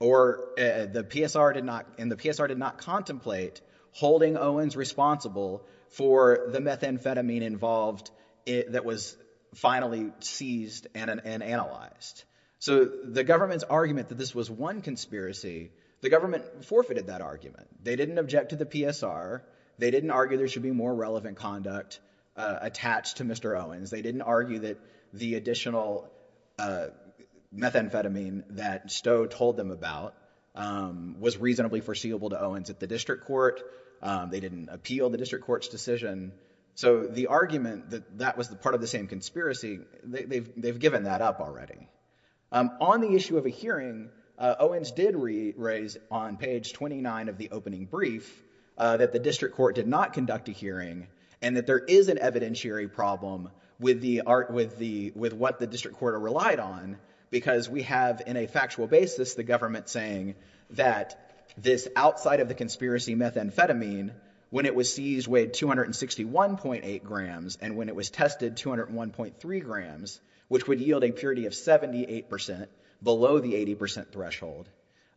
or 0.00 0.40
uh, 0.58 0.86
the 0.86 1.06
PSR 1.08 1.54
did 1.54 1.64
not 1.64 1.86
and 1.98 2.10
the 2.10 2.16
PSR 2.16 2.48
did 2.48 2.58
not 2.58 2.78
contemplate 2.78 3.60
holding 3.92 4.36
Owens 4.36 4.76
responsible 4.76 5.64
for 5.96 6.48
the 6.50 6.58
methamphetamine 6.58 7.42
involved 7.42 8.10
that 8.46 8.84
was 8.84 9.16
finally 9.54 10.12
seized 10.20 10.86
and 10.94 11.20
analyzed. 11.24 12.24
So 12.58 12.84
the 12.84 13.24
government's 13.24 13.64
argument 13.64 14.08
that 14.08 14.18
this 14.18 14.34
was 14.34 14.50
one 14.50 14.80
conspiracy, 14.80 15.70
the 16.00 16.10
government 16.10 16.64
forfeited 16.64 17.06
that 17.08 17.20
argument. 17.20 17.66
They 17.82 17.96
didn't 17.96 18.18
object 18.18 18.50
to 18.50 18.56
the 18.56 18.66
PSR. 18.66 19.42
They 19.78 19.90
didn't 19.90 20.10
argue 20.10 20.36
there 20.36 20.48
should 20.48 20.62
be 20.62 20.70
more 20.70 20.94
relevant 20.94 21.36
conduct 21.36 22.00
uh, 22.36 22.58
attached 22.60 23.18
to 23.18 23.24
Mr. 23.24 23.58
Owens. 23.60 23.90
They 23.90 24.02
didn't 24.02 24.22
argue 24.22 24.60
that 24.60 24.78
the 25.12 25.34
additional 25.34 26.10
uh, 26.58 26.86
methamphetamine 27.56 28.44
that 28.50 28.90
Stowe 28.90 29.26
told 29.26 29.56
them 29.56 29.70
about 29.70 30.14
um, 30.54 31.16
was 31.20 31.36
reasonably 31.38 31.80
foreseeable 31.80 32.30
to 32.30 32.40
Owens 32.40 32.70
at 32.70 32.80
the 32.80 32.86
district 32.86 33.24
court. 33.24 33.62
Um, 34.04 34.28
they 34.30 34.38
didn't 34.38 34.68
appeal 34.68 35.08
the 35.08 35.16
district 35.16 35.46
court's 35.46 35.68
decision. 35.68 36.32
So 36.74 37.06
the 37.06 37.28
argument 37.28 37.90
that 37.90 38.18
that 38.18 38.36
was 38.36 38.48
part 38.48 38.74
of 38.74 38.82
the 38.82 38.86
same 38.86 39.06
conspiracy, 39.06 39.80
they've 40.04 40.78
given 40.78 41.04
that 41.04 41.22
up 41.22 41.40
already. 41.40 41.88
Um, 42.52 42.70
on 42.80 43.00
the 43.00 43.14
issue 43.14 43.38
of 43.38 43.46
a 43.46 43.50
hearing, 43.50 44.10
uh, 44.38 44.56
Owens 44.60 44.90
did 44.90 45.16
raise 45.16 45.96
on 46.10 46.36
page 46.36 46.74
29 46.74 47.28
of 47.28 47.38
the 47.38 47.48
opening 47.50 47.86
brief 47.86 48.42
uh, 48.76 48.98
that 48.98 49.12
the 49.12 49.18
district 49.18 49.56
court 49.56 49.74
did 49.74 49.88
not 49.88 50.12
conduct 50.12 50.48
a 50.50 50.52
hearing 50.52 51.06
and 51.40 51.56
that 51.56 51.66
there 51.66 51.78
is 51.78 52.08
an 52.08 52.18
evidentiary 52.18 52.92
problem 52.92 53.50
with 53.78 54.02
what 54.04 55.58
the 55.58 55.66
district 55.66 55.96
court 55.96 56.20
relied 56.20 56.60
on 56.60 56.98
because 57.30 57.68
we 57.68 57.82
have 57.82 58.22
in 58.26 58.36
a 58.36 58.46
factual 58.46 58.86
basis 58.86 59.34
the 59.34 59.42
government 59.42 59.88
saying 59.88 60.34
that 60.70 61.23
this 61.56 61.88
outside 61.96 62.40
of 62.40 62.48
the 62.48 62.54
conspiracy 62.54 63.14
methamphetamine, 63.14 64.12
when 64.50 64.66
it 64.66 64.74
was 64.74 64.92
seized, 64.92 65.26
weighed 65.26 65.52
261.8 65.52 67.02
grams, 67.02 67.58
and 67.60 67.76
when 67.76 67.88
it 67.88 67.96
was 67.96 68.10
tested, 68.10 68.56
201.3 68.56 69.62
grams, 69.62 70.20
which 70.48 70.66
would 70.68 70.80
yield 70.80 71.04
a 71.04 71.12
purity 71.12 71.46
of 71.46 71.54
78 71.54 72.28
percent, 72.28 72.68
below 73.02 73.38
the 73.38 73.54
80 73.54 73.74
percent 73.74 74.12
threshold. 74.12 74.68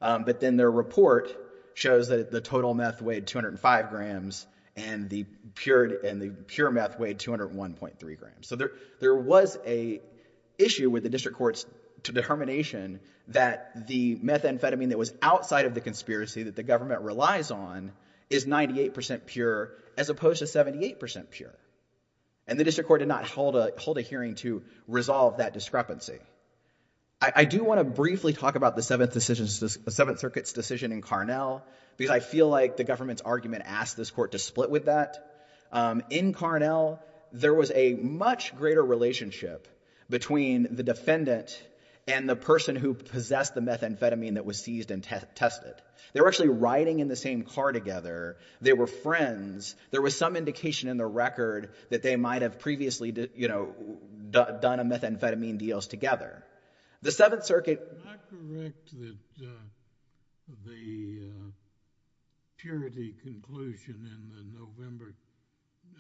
Um, 0.02 0.24
but 0.24 0.40
then 0.40 0.58
their 0.58 0.72
report 0.72 1.36
shows 1.74 2.10
that 2.10 2.32
the 2.32 2.42
total 2.42 2.74
meth 2.74 3.02
weighed 3.02 3.28
205 3.28 3.90
grams 3.90 4.48
and 4.76 5.10
the 5.10 5.26
pure 5.56 6.72
meth 6.72 7.00
weighed 7.00 7.18
201.3 7.18 8.20
grams. 8.20 8.48
So 8.48 8.56
there 8.56 9.16
was 9.16 9.56
an 9.66 10.00
issue 10.58 10.90
with 10.90 11.04
the 11.04 11.10
district 11.10 11.38
court's 11.38 11.66
determination 12.04 13.00
that 13.30 13.88
the 13.88 14.16
methamphetamine 14.16 14.90
that 14.90 14.98
was 14.98 15.14
outside 15.22 15.66
of 15.66 15.74
the 15.74 15.82
conspiracy 15.82 16.44
that 16.44 16.56
the 16.56 16.64
government 16.64 17.02
relies 17.02 17.52
on 17.52 17.92
is 18.30 18.46
98 18.48 18.94
percent 18.94 19.26
pure 19.26 19.74
as 19.98 20.10
opposed 20.10 20.40
to 20.40 20.48
78 20.48 21.00
percent 21.00 21.32
pure. 21.32 21.54
And 22.48 22.60
the 22.60 22.64
district 22.64 22.88
court 22.88 23.00
did 23.00 23.10
not 23.10 23.28
hold 23.28 23.56
a 23.56 24.02
hearing 24.02 24.36
to 24.36 24.64
resolve 24.88 25.38
that 25.38 25.54
discrepancy. 25.54 26.20
I 27.20 27.46
do 27.46 27.64
want 27.64 27.80
to 27.80 27.84
briefly 27.84 28.32
talk 28.32 28.56
about 28.56 28.76
the 28.76 28.84
Seventh 28.84 29.20
Circuit's 30.20 30.54
decision 30.54 30.92
in 30.92 31.02
Carnell 31.02 31.64
because 31.98 32.12
I 32.12 32.20
feel 32.20 32.48
like 32.48 32.78
the 32.78 32.84
government's 32.84 33.24
argument 33.24 33.64
asked 33.66 33.98
this 33.98 34.12
court 34.12 34.34
to 34.34 34.40
split 34.40 34.70
with 34.70 34.86
that. 34.86 35.18
Um, 35.72 36.04
in 36.12 36.32
Carnell, 36.32 37.00
there 37.34 37.56
was 37.56 37.72
a 37.74 37.96
much 37.96 38.56
greater 38.56 38.86
relationship 38.86 39.68
between 40.08 40.68
the 40.70 40.84
defendant 40.84 41.60
and 42.08 42.28
the 42.28 42.36
person 42.36 42.76
who 42.76 42.94
possessed 42.94 43.54
the 43.54 43.62
methamphetamine 43.62 44.36
that 44.36 44.46
was 44.46 44.58
seized 44.60 44.92
and 44.92 45.04
tested. 45.04 45.74
They 46.14 46.22
were 46.22 46.28
actually 46.28 46.50
riding 46.50 47.00
in 47.00 47.10
the 47.10 47.18
same 47.18 47.44
car 47.44 47.74
together. 47.74 48.38
They 48.62 48.74
were 48.74 48.88
friends. 48.88 49.76
There 49.92 50.02
was 50.02 50.18
some 50.18 50.38
indication 50.38 50.88
in 50.88 50.98
the 50.98 51.06
record 51.06 51.74
that 51.90 52.04
they 52.04 52.16
might 52.16 52.44
have 52.44 52.60
previously 52.60 53.14
you 53.36 53.50
know, 53.50 53.76
done 54.32 54.80
a 54.80 54.86
methamphetamine 54.86 55.58
deals 55.58 55.88
together. 55.88 56.44
The 57.02 57.12
Seventh 57.12 57.46
Circuit... 57.46 57.86
Am 57.92 58.08
I 58.08 58.16
correct 58.30 59.00
that 59.00 59.18
the 60.66 61.22
uh, 61.26 61.48
uh, 61.48 61.52
purity 62.58 63.14
conclusion 63.22 64.10
in 64.10 64.30
the 64.34 64.60
November 64.60 65.14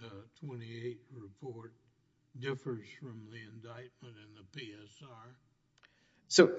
uh, 0.03 0.09
28 0.39 0.99
report 1.13 1.73
differs 2.39 2.87
from 3.01 3.27
the 3.29 3.39
indictment 3.53 4.15
in 4.15 4.35
the 4.35 4.59
PSR? 4.59 5.33
So 6.27 6.51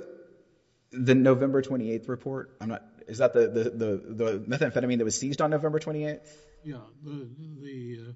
the 0.90 1.14
November 1.14 1.62
28th 1.62 2.08
report, 2.08 2.56
I'm 2.60 2.68
not, 2.68 2.82
is 3.06 3.18
that 3.18 3.32
the 3.34 4.44
methamphetamine 4.48 4.98
that 4.98 5.04
was 5.04 5.18
seized 5.18 5.40
on 5.40 5.50
November 5.50 5.78
28th? 5.78 6.20
Yeah. 6.64 6.76
the, 7.02 8.14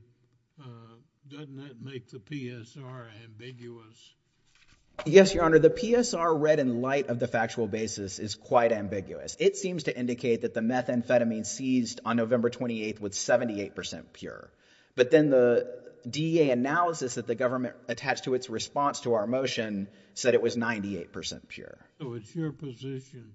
uh, 0.60 0.62
uh, 0.62 0.66
Doesn't 1.28 1.56
that 1.56 1.82
make 1.82 2.08
the 2.10 2.18
PSR 2.18 3.06
ambiguous? 3.24 4.14
Yes, 5.04 5.34
Your 5.34 5.44
Honor. 5.44 5.58
The 5.58 5.70
PSR 5.70 6.38
read 6.40 6.58
in 6.58 6.80
light 6.80 7.08
of 7.08 7.18
the 7.18 7.26
factual 7.26 7.66
basis 7.66 8.18
is 8.18 8.34
quite 8.34 8.72
ambiguous. 8.72 9.36
It 9.40 9.56
seems 9.56 9.84
to 9.84 9.98
indicate 9.98 10.42
that 10.42 10.54
the 10.54 10.60
methamphetamine 10.60 11.46
seized 11.46 12.00
on 12.04 12.16
November 12.16 12.50
28th 12.50 13.00
was 13.00 13.16
78 13.16 13.74
percent 13.74 14.12
pure. 14.12 14.50
But 14.94 15.10
then 15.10 15.30
the 15.30 15.80
DEA 16.08 16.50
analysis 16.50 17.14
that 17.14 17.26
the 17.26 17.34
government 17.34 17.74
attached 17.88 18.24
to 18.24 18.34
its 18.34 18.50
response 18.50 19.00
to 19.00 19.14
our 19.14 19.26
motion 19.26 19.88
said 20.14 20.34
it 20.34 20.42
was 20.42 20.56
98% 20.56 21.48
pure. 21.48 21.78
So 22.00 22.14
it's 22.14 22.34
your 22.34 22.52
position 22.52 23.32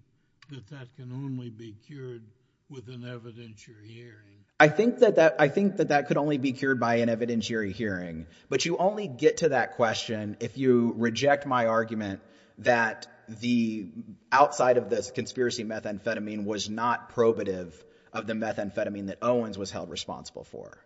that 0.50 0.67
that 0.70 0.96
can 0.96 1.12
only 1.12 1.50
be 1.50 1.76
cured 1.88 2.24
with 2.70 2.88
an 2.89 3.02
evidentiary 3.02 3.88
hearing? 3.88 4.43
I 4.60 4.67
think 4.67 5.00
that 5.00 5.15
that 5.15 6.08
could 6.08 6.17
only 6.17 6.38
be 6.38 6.52
cured 6.52 6.80
by 6.80 6.96
an 6.96 7.10
evidentiary 7.10 7.72
hearing. 7.72 8.28
But 8.50 8.65
you 8.65 8.78
only 8.78 9.08
get 9.08 9.38
to 9.38 9.50
that 9.50 9.76
question 9.76 10.38
if 10.39 10.58
you 10.58 10.93
reject 10.98 11.46
my 11.46 11.67
argument 11.67 12.22
that 12.60 13.08
the 13.30 13.88
outside 14.32 14.78
of 14.78 14.89
this 14.89 15.12
conspiracy 15.12 15.63
methamphetamine 15.63 16.46
was 16.46 16.70
not 16.70 17.13
probative 17.13 17.74
of 18.13 18.26
the 18.26 18.34
methamphetamine 18.34 19.08
that 19.08 19.20
Owens 19.22 19.58
was 19.58 19.70
held 19.70 19.89
responsible 19.89 20.43
for. 20.43 20.78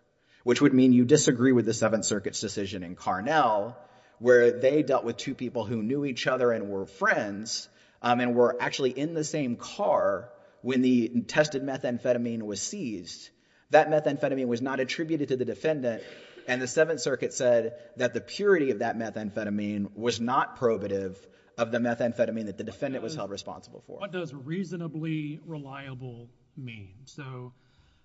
Which 0.44 0.60
would 0.60 0.74
mean 0.74 0.92
you 0.92 1.04
disagree 1.04 1.52
with 1.52 1.66
the 1.66 1.74
Seventh 1.74 2.04
Circuit's 2.04 2.40
decision 2.40 2.82
in 2.82 2.96
Carnell 2.96 3.76
where 4.18 4.52
they 4.52 4.82
dealt 4.82 5.04
with 5.04 5.16
two 5.16 5.34
people 5.34 5.64
who 5.64 5.82
knew 5.82 6.04
each 6.04 6.26
other 6.26 6.52
and 6.52 6.68
were 6.68 6.86
friends 6.86 7.68
um, 8.02 8.20
and 8.20 8.36
were 8.36 8.56
actually 8.60 8.90
in 8.90 9.14
the 9.14 9.24
same 9.24 9.56
car 9.56 10.28
when 10.60 10.80
the 10.80 11.08
tested 11.26 11.62
methamphetamine 11.62 12.42
was 12.42 12.62
seized. 12.62 13.30
That 13.70 13.90
methamphetamine 13.90 14.46
was 14.46 14.62
not 14.62 14.78
attributed 14.78 15.28
to 15.28 15.36
the 15.36 15.44
defendant 15.44 16.02
and 16.48 16.60
the 16.60 16.66
Seventh 16.66 17.00
Circuit 17.00 17.32
said 17.32 17.74
that 17.96 18.14
the 18.14 18.20
purity 18.20 18.70
of 18.70 18.80
that 18.80 18.98
methamphetamine 18.98 19.94
was 19.94 20.20
not 20.20 20.58
probative 20.58 21.16
of 21.58 21.70
the 21.70 21.78
methamphetamine 21.78 22.46
that 22.46 22.58
the 22.58 22.64
defendant 22.64 23.04
was 23.04 23.14
held 23.14 23.30
responsible 23.30 23.82
for. 23.86 23.98
What 23.98 24.12
does 24.12 24.32
reasonably 24.34 25.40
reliable 25.46 26.28
mean? 26.56 26.94
So 27.04 27.52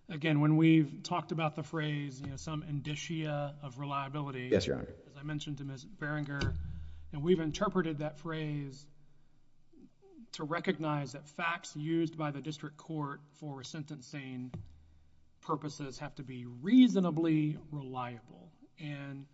again, 0.09 0.39
when 0.39 0.57
we've 0.57 1.03
talked 1.03 1.31
about 1.31 1.55
the 1.55 1.63
phrase, 1.63 2.21
you 2.21 2.29
know, 2.29 2.35
some 2.35 2.63
indicia 2.67 3.55
of 3.61 3.79
reliability. 3.79 4.49
Yes, 4.51 4.67
Your 4.67 4.77
Honor. 4.77 4.87
As 5.11 5.17
I 5.19 5.23
mentioned 5.23 5.57
to 5.57 5.63
Ms. 5.63 5.85
Berenger, 5.85 6.53
and 7.13 7.23
we've 7.23 7.39
interpreted 7.39 7.99
that 7.99 8.19
phrase 8.19 8.85
to 10.33 10.43
recognize 10.43 11.13
that 11.13 11.27
facts 11.27 11.75
used 11.75 12.17
by 12.17 12.31
the 12.31 12.41
district 12.41 12.77
court 12.77 13.21
for 13.39 13.63
sentencing 13.63 14.51
purposes 15.41 15.97
have 15.99 16.13
to 16.15 16.23
be 16.23 16.45
reasonably 16.61 17.57
reliable. 17.71 18.51
And 18.79 19.25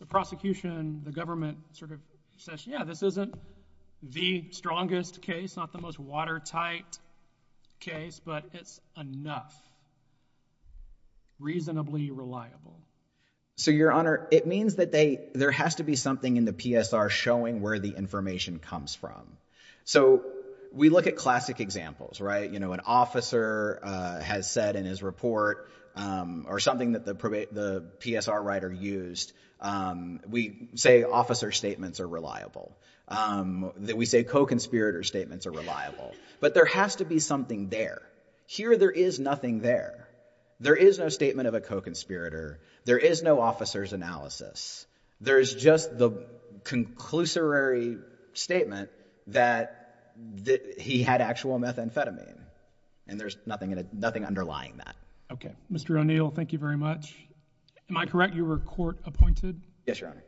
the 0.00 0.06
prosecution, 0.06 1.02
the 1.04 1.12
government 1.12 1.58
sort 1.72 1.92
of 1.92 2.00
says, 2.38 2.66
yeah, 2.66 2.84
this 2.84 3.02
isn't 3.02 3.34
the 4.02 4.46
strongest 4.50 5.22
case, 5.22 5.56
not 5.56 5.72
the 5.72 5.80
most 5.80 5.98
watertight 5.98 6.98
case, 7.78 8.20
but 8.24 8.44
it's 8.52 8.80
enough. 8.96 9.54
Reasonably 11.42 12.10
reliable. 12.10 12.78
So, 13.56 13.70
Your 13.70 13.92
Honor, 13.92 14.28
it 14.30 14.46
means 14.46 14.76
that 14.76 14.92
there 15.34 15.50
has 15.50 15.74
to 15.76 15.82
be 15.82 15.96
something 15.96 16.36
in 16.36 16.44
the 16.44 16.52
PSR 16.52 17.10
showing 17.10 17.60
where 17.60 17.78
the 17.78 17.90
information 17.90 18.58
comes 18.58 18.94
from. 18.94 19.36
So 19.84 20.24
we 20.72 20.88
look 20.88 21.06
at 21.06 21.16
classic 21.16 21.60
examples, 21.60 22.20
right? 22.20 22.50
You 22.50 22.60
know, 22.60 22.72
an 22.72 22.80
officer 22.86 23.80
uh, 23.82 24.20
has 24.20 24.50
said 24.50 24.76
in 24.76 24.84
his 24.84 25.02
report 25.02 25.68
um, 25.96 26.46
or 26.48 26.60
something 26.60 26.92
that 26.92 27.04
the 27.04 27.14
PSR 27.14 28.42
writer 28.42 28.72
used, 28.72 29.32
um, 29.60 30.20
we 30.28 30.68
say 30.76 31.02
officer 31.02 31.52
statements 31.52 32.00
are 32.00 32.08
reliable. 32.08 32.76
Um, 33.08 33.72
that 33.78 33.96
we 33.96 34.06
say 34.06 34.22
co-conspirator 34.22 35.02
statements 35.02 35.46
are 35.46 35.50
reliable. 35.50 36.14
But 36.40 36.54
there 36.54 36.64
has 36.64 36.96
to 36.96 37.04
be 37.04 37.18
something 37.18 37.68
there. 37.68 38.00
Here 38.46 38.76
there 38.76 38.90
is 38.90 39.18
nothing 39.18 39.60
there. 39.60 40.01
There 40.62 40.76
is 40.76 40.96
no 40.96 41.08
statement 41.08 41.48
of 41.48 41.54
a 41.54 41.60
co-conspirator. 41.60 42.60
There 42.84 42.98
is 42.98 43.20
no 43.20 43.40
officer's 43.40 43.92
analysis. 43.92 44.86
There's 45.20 45.52
just 45.52 45.98
the 45.98 46.24
conclusory 46.62 48.00
statement 48.32 48.90
that 49.26 50.14
he 50.78 51.02
had 51.02 51.20
actual 51.20 51.58
methamphetamine. 51.58 52.38
And 53.08 53.18
there's 53.18 53.36
nothing 53.44 54.24
underlying 54.24 54.76
that. 54.76 54.94
Okay. 55.32 55.52
Mr. 55.70 55.98
O'Neill, 55.98 56.30
thank 56.30 56.52
you 56.52 56.60
very 56.60 56.76
much. 56.76 57.16
Am 57.90 57.96
I 57.96 58.06
correct 58.06 58.34
you 58.34 58.44
were 58.44 58.58
court 58.58 58.98
appointed? 59.04 59.60
Yes, 59.84 60.00
Your 60.00 60.10
Honor. 60.10 60.24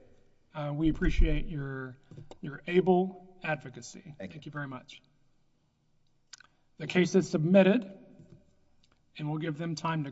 Uh, 0.68 0.72
we 0.72 0.88
appreciate 0.88 1.46
your 1.48 1.96
able 2.66 3.24
advocacy. 3.44 4.02
Thank 4.18 4.44
you 4.44 4.50
very 4.50 4.66
much. 4.66 5.00
The 6.78 6.88
case 6.88 7.14
is 7.14 7.30
submitted 7.30 7.88
and 9.18 9.28
we'll 9.28 9.38
give 9.38 9.58
them 9.58 9.74
time 9.74 10.00
to 10.00 10.02